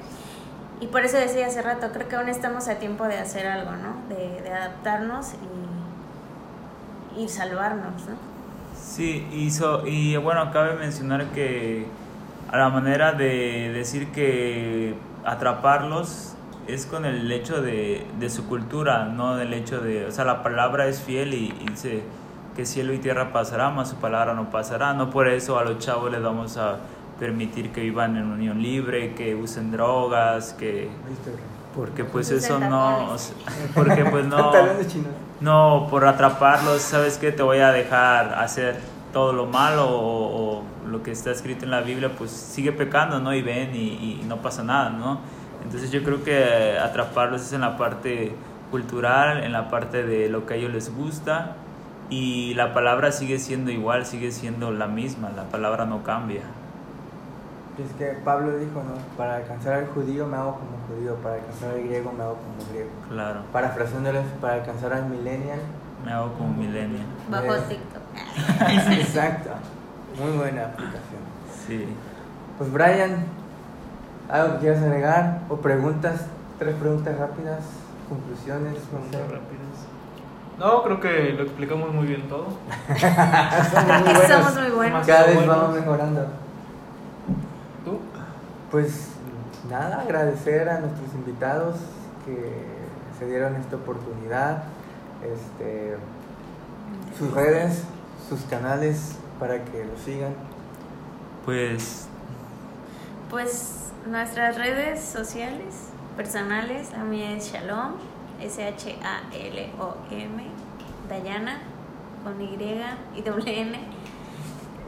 y 0.81 0.87
por 0.88 1.05
eso 1.05 1.18
decía 1.18 1.47
hace 1.47 1.62
rato, 1.62 1.88
creo 1.92 2.09
que 2.09 2.16
aún 2.16 2.29
estamos 2.29 2.68
a 2.68 2.79
tiempo 2.79 3.05
de 3.05 3.18
hacer 3.18 3.47
algo, 3.47 3.73
¿no? 3.73 3.97
De, 4.09 4.51
adaptarnos 4.51 5.35
y, 7.16 7.23
y 7.23 7.29
salvarnos, 7.29 8.07
¿no? 8.09 8.16
Sí, 8.75 9.27
y, 9.33 9.51
so- 9.51 9.87
y 9.87 10.16
bueno, 10.16 10.51
cabe 10.53 10.75
mencionar 10.77 11.27
que 11.33 11.87
a 12.51 12.57
la 12.59 12.68
manera 12.70 13.12
de 13.12 13.70
decir 13.73 14.12
que 14.12 14.94
atraparlos 15.25 16.37
es 16.66 16.87
con 16.87 17.05
el 17.05 17.31
hecho 17.33 17.61
de, 17.62 18.07
de 18.18 18.31
su 18.31 18.47
cultura, 18.49 19.05
no 19.07 19.37
del 19.37 19.53
hecho 19.55 19.81
de, 19.81 20.07
o 20.07 20.12
sea, 20.12 20.25
la 20.25 20.42
palabra 20.42 20.87
es 20.87 21.03
fiel 21.03 21.35
y, 21.35 21.55
y 21.61 21.66
dice 21.70 22.03
que 22.55 22.64
cielo 22.67 22.93
y 22.93 22.99
tierra 22.99 23.33
pasará, 23.33 23.71
mas 23.71 23.90
su 23.90 23.97
palabra 23.97 24.35
no 24.35 24.51
pasará, 24.51 24.95
no 24.95 25.11
por 25.11 25.29
eso 25.29 25.59
a 25.59 25.64
los 25.64 25.79
chavos 25.79 26.11
les 26.11 26.23
vamos 26.23 26.57
a 26.57 26.77
permitir 27.19 27.71
que 27.73 27.81
vivan 27.81 28.17
en 28.17 28.31
unión 28.31 28.62
libre, 28.62 29.14
que 29.14 29.35
usen 29.35 29.71
drogas, 29.71 30.53
que 30.55 30.88
porque 31.75 32.05
pues 32.05 32.31
eso 32.31 32.59
no, 32.61 33.11
o 33.11 33.17
tacones. 33.17 33.21
sea, 33.21 33.35
porque 33.75 34.05
pues 34.05 34.27
no 34.27 34.53
no, 35.40 35.88
por 35.90 36.07
atraparlos, 36.07 36.81
¿sabes 36.83 37.19
qué? 37.19 37.33
Te 37.33 37.43
voy 37.43 37.59
a 37.59 37.73
dejar 37.73 38.35
hacer 38.35 38.79
todo 39.12 39.33
lo 39.33 39.47
malo 39.47 39.88
o, 39.88 40.59
o 40.59 40.62
lo 40.88 41.03
que 41.03 41.11
está 41.11 41.31
escrito 41.31 41.64
en 41.64 41.73
la 41.73 41.81
Biblia, 41.81 42.11
pues 42.17 42.31
sigue 42.31 42.73
pecando, 42.73 43.19
¿no? 43.19 43.35
Y 43.35 43.43
ven 43.43 43.75
y, 43.75 44.21
y 44.21 44.25
no 44.27 44.37
pasa 44.38 44.62
nada, 44.62 44.90
¿no? 44.90 45.19
Entonces 45.64 45.90
yo 45.90 46.03
creo 46.05 46.23
que 46.23 46.79
atraparlos 46.79 47.43
es 47.43 47.53
en 47.53 47.62
la 47.62 47.77
parte 47.77 48.35
cultural, 48.71 49.43
en 49.43 49.53
la 49.53 49.69
parte 49.69 50.05
de 50.05 50.29
lo 50.29 50.47
que 50.47 50.55
a 50.55 50.57
ellos 50.57 50.73
les 50.73 50.95
gusta 50.95 51.57
y 52.16 52.55
la 52.55 52.72
palabra 52.74 53.11
sigue 53.11 53.38
siendo 53.38 53.70
igual, 53.72 54.07
sigue 54.07 54.31
siendo 54.31 54.70
la 54.70 54.87
misma, 54.87 55.31
la 55.35 55.44
palabra 55.44 55.85
no 55.85 56.03
cambia. 56.05 56.42
Es 57.77 57.92
que 57.98 58.07
Pablo 58.24 58.57
dijo, 58.57 58.83
¿no? 58.85 58.94
Para 59.16 59.37
alcanzar 59.38 59.72
al 59.74 59.87
judío 59.88 60.27
me 60.27 60.37
hago 60.37 60.53
como 60.61 60.77
judío, 60.88 61.16
para 61.16 61.35
alcanzar 61.37 61.70
al 61.70 61.83
griego 61.83 62.12
me 62.16 62.22
hago 62.22 62.37
como 62.37 62.70
griego. 62.70 62.90
Claro, 63.09 63.40
Parafraseándoles, 63.53 64.22
para 64.40 64.55
alcanzar 64.55 64.92
al 64.92 65.07
millennial. 65.07 65.59
me 66.05 66.12
hago 66.12 66.33
como 66.35 66.53
millennial. 66.55 67.07
Bajo 67.31 67.55
Eh. 67.57 67.62
TikTok. 67.68 68.03
Exacto. 69.00 69.50
Muy 70.22 70.37
buena 70.37 70.66
aplicación. 70.66 71.22
Sí. 71.66 71.87
Pues 72.59 72.70
Brian, 72.72 73.24
¿algo 74.31 74.55
que 74.55 74.61
quieras 74.61 74.83
agregar? 74.85 75.40
¿O 75.48 75.57
preguntas? 75.57 76.27
Tres 76.61 76.77
preguntas 76.77 77.18
rápidas, 77.18 77.59
conclusiones, 78.09 78.74
no 78.92 79.00
sé. 79.11 79.18
Rápidas. 79.18 79.63
No, 80.59 80.83
creo 80.85 81.01
que 81.01 81.33
lo 81.33 81.43
explicamos 81.43 81.93
muy 81.93 82.07
bien 82.07 82.29
todo. 82.29 82.47
Somos 83.71 84.03
muy 84.03 84.12
buenos. 84.12 84.29
Somos 84.29 84.61
muy 84.61 84.71
buenos. 84.71 85.07
Cada 85.07 85.27
vez 85.27 85.35
Buenos. 85.37 85.57
vamos 85.57 85.75
mejorando. 85.77 86.21
¿Tú? 87.85 87.99
Pues 88.71 89.09
nada, 89.69 90.01
agradecer 90.01 90.69
a 90.69 90.79
nuestros 90.81 91.12
invitados 91.14 91.77
que 92.25 92.64
se 93.19 93.27
dieron 93.27 93.57
esta 93.57 93.77
oportunidad, 93.77 94.64
este, 95.23 95.97
sus 97.19 97.33
redes, 97.33 97.85
sus 98.29 98.40
canales 98.43 99.17
para 99.40 99.64
que 99.64 99.85
lo 99.85 99.97
sigan. 100.05 100.35
Pues 101.45 102.07
Pues 103.31 103.90
nuestras 104.07 104.57
redes 104.57 105.00
sociales 105.02 105.90
personales, 106.17 106.92
a 106.94 107.02
mí 107.05 107.23
es 107.23 107.52
Shalom, 107.52 107.94
S-H-A-L-O-M, 108.40 110.32
Dayana, 111.08 111.58
con 112.22 112.40
Y 112.40 112.56
y 113.16 113.22
doble 113.22 113.60
N. 113.60 113.78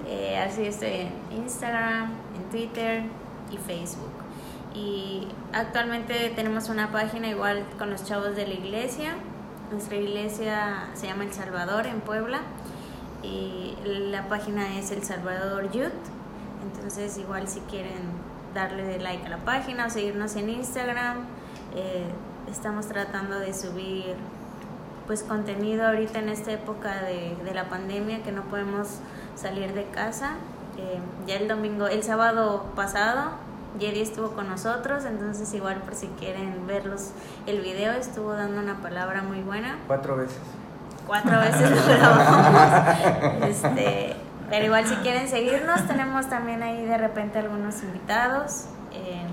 Eh, 0.06 0.38
así 0.38 0.62
estoy 0.66 0.88
en 0.88 1.12
Instagram, 1.36 2.12
en 2.36 2.50
Twitter 2.50 3.02
y 3.50 3.56
Facebook. 3.58 4.12
Y 4.74 5.28
actualmente 5.52 6.30
tenemos 6.36 6.68
una 6.68 6.92
página 6.92 7.28
igual 7.28 7.64
con 7.78 7.90
los 7.90 8.04
chavos 8.04 8.36
de 8.36 8.46
la 8.46 8.54
iglesia. 8.54 9.14
Nuestra 9.70 9.96
iglesia 9.96 10.88
se 10.94 11.06
llama 11.06 11.24
El 11.24 11.32
Salvador 11.32 11.86
en 11.86 12.00
Puebla 12.00 12.40
y 13.22 13.74
la 13.84 14.28
página 14.28 14.78
es 14.78 14.90
El 14.90 15.02
Salvador 15.02 15.70
Youth. 15.72 15.92
Entonces 16.62 17.16
igual 17.18 17.48
si 17.48 17.60
quieren 17.60 18.26
darle 18.54 18.98
like 18.98 19.26
a 19.26 19.28
la 19.28 19.38
página 19.38 19.86
o 19.86 19.90
seguirnos 19.90 20.36
en 20.36 20.50
Instagram, 20.50 21.24
eh, 21.74 22.04
estamos 22.50 22.86
tratando 22.86 23.38
de 23.38 23.52
subir 23.54 24.16
pues 25.06 25.22
contenido 25.22 25.86
ahorita 25.86 26.18
en 26.18 26.28
esta 26.28 26.52
época 26.52 27.02
de, 27.02 27.36
de 27.44 27.54
la 27.54 27.68
pandemia 27.68 28.22
que 28.22 28.32
no 28.32 28.42
podemos 28.42 28.98
salir 29.36 29.72
de 29.72 29.84
casa. 29.86 30.32
Eh, 30.78 30.98
ya 31.26 31.36
el 31.36 31.48
domingo, 31.48 31.86
el 31.86 32.02
sábado 32.02 32.66
pasado 32.74 33.30
Jedi 33.78 34.00
estuvo 34.00 34.30
con 34.32 34.48
nosotros, 34.48 35.04
entonces 35.04 35.52
igual 35.54 35.76
por 35.82 35.94
si 35.94 36.06
quieren 36.18 36.66
verlos 36.66 37.10
el 37.46 37.60
video, 37.60 37.92
estuvo 37.92 38.32
dando 38.32 38.60
una 38.60 38.76
palabra 38.80 39.22
muy 39.22 39.42
buena. 39.42 39.76
Cuatro 39.86 40.16
veces. 40.16 40.38
Cuatro 41.06 41.38
veces 41.38 41.70
lo 41.70 41.84
grabamos. 41.86 42.96
Este, 43.48 44.16
pero 44.50 44.64
igual 44.64 44.86
si 44.86 44.94
quieren 44.96 45.28
seguirnos, 45.28 45.86
tenemos 45.86 46.28
también 46.28 46.62
ahí 46.62 46.84
de 46.84 46.98
repente 46.98 47.38
algunos 47.38 47.82
invitados. 47.82 48.66
eh, 48.92 49.26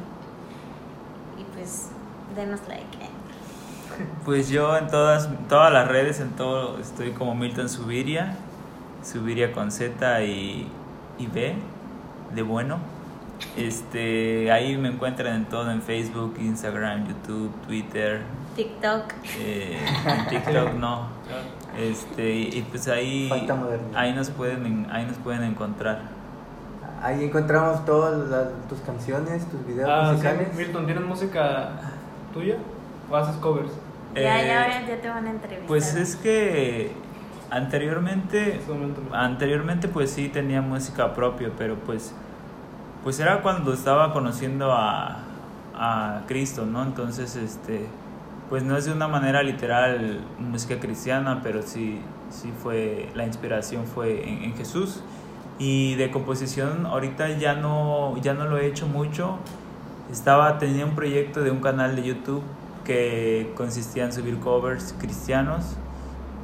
y 1.37 1.43
pues 1.55 1.87
denos 2.35 2.59
like. 2.67 2.97
eh. 3.01 3.09
Pues 4.25 4.49
yo 4.49 4.75
en 4.77 4.87
todas, 4.87 5.29
todas 5.49 5.71
las 5.71 5.87
redes, 5.87 6.19
en 6.19 6.29
todo, 6.31 6.79
estoy 6.79 7.11
como 7.11 7.35
Milton 7.35 7.69
Subiria, 7.69 8.35
Subiria 9.03 9.51
con 9.53 9.71
Z 9.71 10.23
y, 10.23 10.67
y 11.19 11.27
B, 11.27 11.53
de 12.33 12.41
bueno. 12.41 12.77
Este, 13.57 14.51
ahí 14.51 14.77
me 14.77 14.87
encuentran 14.89 15.35
en 15.35 15.45
todo, 15.45 15.69
en 15.69 15.81
Facebook, 15.81 16.35
Instagram, 16.39 17.07
YouTube, 17.07 17.51
Twitter, 17.67 18.21
TikTok. 18.55 19.03
eh, 19.39 19.77
en 20.05 20.27
TikTok 20.27 20.73
no. 20.75 21.07
Este, 21.77 22.31
y 22.33 22.65
pues 22.69 22.87
ahí, 22.87 23.29
ahí 23.95 24.13
nos 24.13 24.29
pueden, 24.29 24.65
en- 24.65 24.87
ahí 24.91 25.05
nos 25.05 25.17
pueden 25.17 25.43
encontrar. 25.43 26.01
Ahí 27.01 27.25
encontramos 27.25 27.83
todas 27.85 28.29
las- 28.29 28.47
tus 28.69 28.79
canciones, 28.79 29.45
tus 29.49 29.65
videos 29.67 29.89
Ah, 29.91 30.05
sí, 30.07 30.11
musicales. 30.13 30.55
Milton, 30.55 30.85
¿tienes 30.85 31.03
música 31.03 31.69
tuya 32.33 32.57
o 33.09 33.15
haces 33.15 33.35
covers? 33.37 33.71
Ya, 34.15 34.41
Eh, 34.41 34.47
ya, 34.47 34.63
ahora 34.63 34.87
ya 34.87 35.01
te 35.01 35.09
van 35.09 35.25
a 35.27 35.29
entrevistar. 35.31 35.67
Pues 35.67 35.95
es 35.95 36.15
que 36.15 36.91
anteriormente 37.49 38.59
Anteriormente 39.11 39.87
pues 39.87 40.11
sí 40.11 40.29
tenía 40.29 40.61
música 40.61 41.13
propia, 41.13 41.49
pero 41.57 41.75
pues 41.75 42.13
pues 43.03 43.19
era 43.19 43.41
cuando 43.41 43.73
estaba 43.73 44.13
conociendo 44.13 44.71
a, 44.71 45.17
a 45.75 46.21
Cristo, 46.27 46.65
¿no? 46.65 46.83
Entonces 46.83 47.35
este 47.35 47.85
pues 48.49 48.63
no 48.63 48.77
es 48.77 48.85
de 48.85 48.91
una 48.91 49.07
manera 49.07 49.41
literal 49.43 50.19
música 50.39 50.79
cristiana, 50.79 51.41
pero 51.43 51.61
sí 51.63 51.99
sí 52.29 52.51
fue 52.61 53.09
la 53.15 53.25
inspiración 53.25 53.85
fue 53.85 54.27
en, 54.27 54.43
en 54.43 54.55
Jesús 54.55 55.01
y 55.59 55.95
de 55.95 56.09
composición 56.11 56.85
ahorita 56.87 57.29
ya 57.37 57.53
no 57.55 58.17
ya 58.21 58.33
no 58.33 58.45
lo 58.45 58.57
he 58.57 58.67
hecho 58.67 58.87
mucho. 58.87 59.37
Estaba 60.11 60.57
tenía 60.59 60.85
un 60.85 60.95
proyecto 60.95 61.41
de 61.43 61.51
un 61.51 61.61
canal 61.61 61.95
de 61.95 62.03
YouTube 62.03 62.43
que 62.83 63.53
consistía 63.55 64.03
en 64.05 64.13
subir 64.13 64.39
covers 64.39 64.93
cristianos 64.99 65.79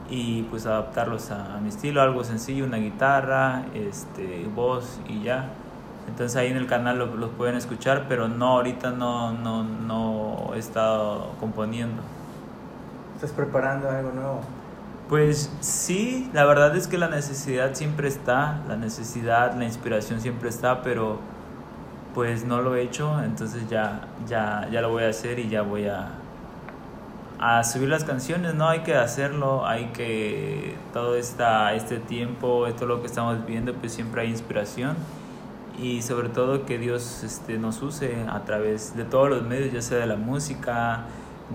y 0.10 0.43
pues 0.43 0.66
adaptarlos 0.66 1.32
a, 1.32 1.55
a 1.57 1.62
mi 1.62 1.70
estilo, 1.70 2.01
algo 2.01 2.24
sencillo, 2.24 2.66
una 2.66 2.78
guitarra, 2.78 3.68
este, 3.74 4.47
voz 4.47 5.01
y 5.07 5.22
ya. 5.24 5.62
Entonces 6.07 6.36
ahí 6.38 6.47
en 6.49 6.57
el 6.57 6.68
canal 6.68 6.97
lo- 6.99 7.16
los 7.16 7.32
pueden 7.32 7.55
escuchar, 7.55 8.07
pero 8.07 8.28
no, 8.30 8.47
ahorita 8.57 8.91
no, 8.91 9.34
no, 9.34 9.64
no 9.64 10.51
he 10.55 10.60
estado 10.60 11.36
componiendo. 11.39 12.03
¿Estás 13.14 13.32
preparando 13.34 13.89
algo 13.89 14.12
nuevo? 14.12 14.55
Pues 15.07 15.57
sí, 15.60 16.30
la 16.34 16.45
verdad 16.45 16.76
es 16.76 16.88
que 16.88 16.97
la 16.99 17.07
necesidad 17.10 17.74
siempre 17.74 18.07
está, 18.07 18.64
la 18.68 18.76
necesidad, 18.78 19.55
la 19.55 19.66
inspiración 19.66 20.22
siempre 20.22 20.49
está, 20.49 20.84
pero 20.84 21.20
pues 22.20 22.43
no 22.43 22.61
lo 22.61 22.76
he 22.76 22.82
hecho, 22.82 23.24
entonces 23.24 23.70
ya, 23.70 24.01
ya, 24.28 24.67
ya 24.70 24.82
lo 24.82 24.89
voy 24.89 25.05
a 25.05 25.07
hacer 25.07 25.39
y 25.39 25.47
ya 25.47 25.61
voy 25.61 25.86
a, 25.88 26.09
a 27.39 27.63
subir 27.63 27.88
las 27.88 28.03
canciones, 28.03 28.55
¿no? 28.55 28.67
Hay 28.67 28.82
que 28.82 28.93
hacerlo, 28.93 29.65
hay 29.65 29.86
que 29.93 30.76
todo 30.91 31.15
esta, 31.15 31.74
este 31.76 31.95
tiempo, 31.95 32.67
todo 32.78 32.88
lo 32.88 32.99
que 32.99 33.07
estamos 33.07 33.45
viviendo, 33.45 33.74
pues 33.74 33.93
siempre 33.93 34.24
hay 34.24 34.32
inspiración 34.32 34.97
y 35.82 36.01
sobre 36.01 36.28
todo 36.28 36.65
que 36.65 36.78
Dios 36.78 37.24
este, 37.24 37.57
nos 37.57 37.82
use 37.82 38.26
a 38.30 38.43
través 38.43 38.97
de 38.97 39.05
todos 39.05 39.30
los 39.30 39.43
medios, 39.43 39.72
ya 39.72 39.82
sea 39.82 39.99
de 39.99 40.07
la 40.07 40.17
música, 40.17 41.05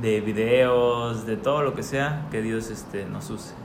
de 0.00 0.22
videos, 0.22 1.26
de 1.26 1.36
todo 1.36 1.60
lo 1.60 1.74
que 1.74 1.82
sea, 1.82 2.26
que 2.30 2.40
Dios 2.40 2.70
este, 2.70 3.04
nos 3.04 3.28
use. 3.28 3.63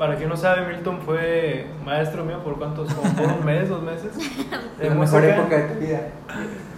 Para 0.00 0.16
quien 0.16 0.30
no 0.30 0.36
sabe, 0.38 0.66
Milton 0.66 0.98
fue 1.02 1.66
maestro 1.84 2.24
mío 2.24 2.42
por 2.42 2.56
cuántos, 2.56 2.90
como 2.94 3.12
por 3.12 3.26
un 3.26 3.44
mes, 3.44 3.68
dos 3.68 3.82
meses. 3.82 4.16
De 4.78 4.88
La 4.88 4.94
mejor 4.94 5.20
música. 5.20 5.36
época 5.36 5.56
de 5.58 5.62
tu 5.74 5.78
vida. 5.78 6.00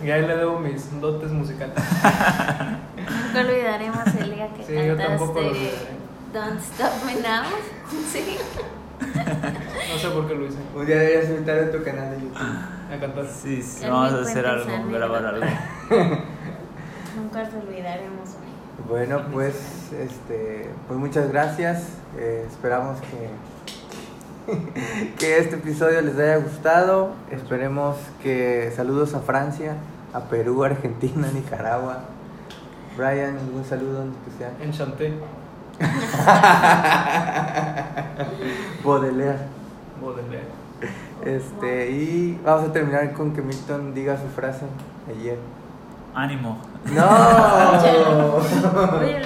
Y 0.03 0.11
ahí 0.11 0.27
le 0.27 0.37
debo 0.37 0.59
mis 0.59 1.01
dotes 1.01 1.31
musicales. 1.31 1.77
Nunca 1.77 3.41
olvidaremos 3.49 4.07
el 4.19 4.35
día 4.35 4.49
que 4.49 4.65
Sí, 4.65 4.75
yo 4.89 4.97
tampoco 4.97 5.41
lo 5.41 5.49
olvidaré. 5.51 6.03
Don't 6.33 6.61
Stop 6.61 7.05
Me 7.07 7.15
Now. 7.15 7.45
Sí. 8.11 8.39
No 9.93 9.99
sé 10.01 10.09
por 10.09 10.27
qué 10.27 10.35
lo 10.35 10.47
hice. 10.47 10.59
Un 10.75 10.85
día 10.85 10.97
deberías 10.97 11.31
invitar 11.31 11.59
a 11.61 11.71
tu 11.71 11.85
canal 11.85 12.11
de 12.11 12.23
YouTube. 12.23 12.37
A 12.37 13.01
cantar. 13.01 13.27
Sí, 13.29 13.63
sí, 13.63 13.87
vamos 13.89 14.15
a 14.15 14.23
hacer 14.23 14.45
algo, 14.45 14.67
grabar 14.91 15.27
algo. 15.27 15.47
Nunca 17.17 17.49
lo 17.51 17.61
olvidaremos. 17.61 18.31
Bueno, 18.93 19.23
pues, 19.33 19.57
este, 19.99 20.69
pues 20.87 21.01
muchas 21.01 21.33
gracias. 21.33 21.97
Eh, 22.19 22.47
esperamos 22.47 22.99
que, 23.01 23.31
que 25.19 25.39
este 25.39 25.57
episodio 25.57 26.03
les 26.03 26.19
haya 26.19 26.37
gustado. 26.37 27.15
Esperemos 27.31 27.97
que 28.23 28.71
saludos 28.77 29.15
a 29.15 29.21
Francia, 29.21 29.77
a 30.13 30.25
Perú, 30.25 30.63
Argentina, 30.63 31.27
Nicaragua. 31.33 32.01
Brian, 32.95 33.39
algún 33.39 33.65
saludo 33.65 34.03
en 34.03 34.11
especial. 34.11 34.53
Enchanté. 34.61 35.15
Baudelaire. 38.85 39.39
Baudelaire. 40.03 40.49
Este, 41.25 41.93
y 41.93 42.39
vamos 42.45 42.69
a 42.69 42.73
terminar 42.75 43.15
con 43.15 43.33
que 43.33 43.41
Milton 43.41 43.95
diga 43.95 44.19
su 44.19 44.29
frase 44.29 44.67
ayer. 45.09 45.39
Ánimo. 46.15 46.72
¡No! 46.87 48.39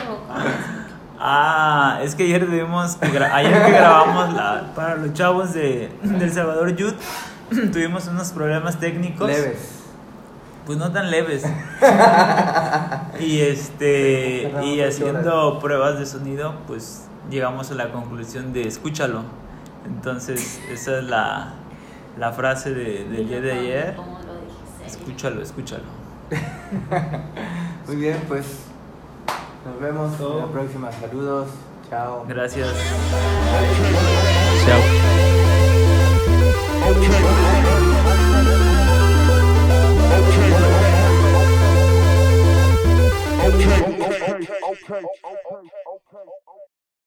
Ah, 1.19 1.99
es 2.03 2.15
que 2.15 2.25
ayer 2.25 2.45
tuvimos 2.47 2.97
que 2.97 3.07
ayer 3.19 3.65
que 3.65 3.71
grabamos 3.73 4.35
la, 4.35 4.73
para 4.77 4.97
los 4.97 5.13
chavos 5.15 5.55
de 5.55 5.91
del 6.03 6.31
Salvador 6.33 6.77
Youth 6.77 6.95
tuvimos 7.73 8.07
unos 8.07 8.33
problemas 8.33 8.79
técnicos. 8.79 9.27
Leves. 9.27 9.83
Pues 10.67 10.79
no 10.79 10.93
tan 10.93 11.11
leves. 11.11 11.43
y 13.21 13.41
este 13.41 14.53
y 14.63 14.81
haciendo 14.83 15.59
pruebas 15.59 15.99
de 15.99 16.07
sonido, 16.07 16.55
pues 16.67 17.07
llegamos 17.31 17.71
a 17.71 17.75
la 17.75 17.91
conclusión 17.91 18.53
de 18.53 18.69
escúchalo. 18.69 19.23
Entonces, 19.87 20.61
esa 20.71 20.99
es 20.99 21.05
la, 21.05 21.55
la 22.19 22.33
frase 22.33 22.75
de- 22.75 23.05
del 23.05 23.27
día 23.29 23.41
de 23.41 23.53
ayer. 23.53 23.97
Escúchalo, 24.85 25.41
escúchalo. 25.43 25.96
Muy 27.87 27.97
bien, 27.97 28.21
pues 28.29 28.47
nos 29.65 29.81
vemos 29.81 30.21
en 30.21 30.39
la 30.39 30.47
próxima. 30.47 30.93
Saludos. 30.93 31.49
Chao. 31.89 32.25
Gracias. 32.27 32.75
Chao. 34.67 34.81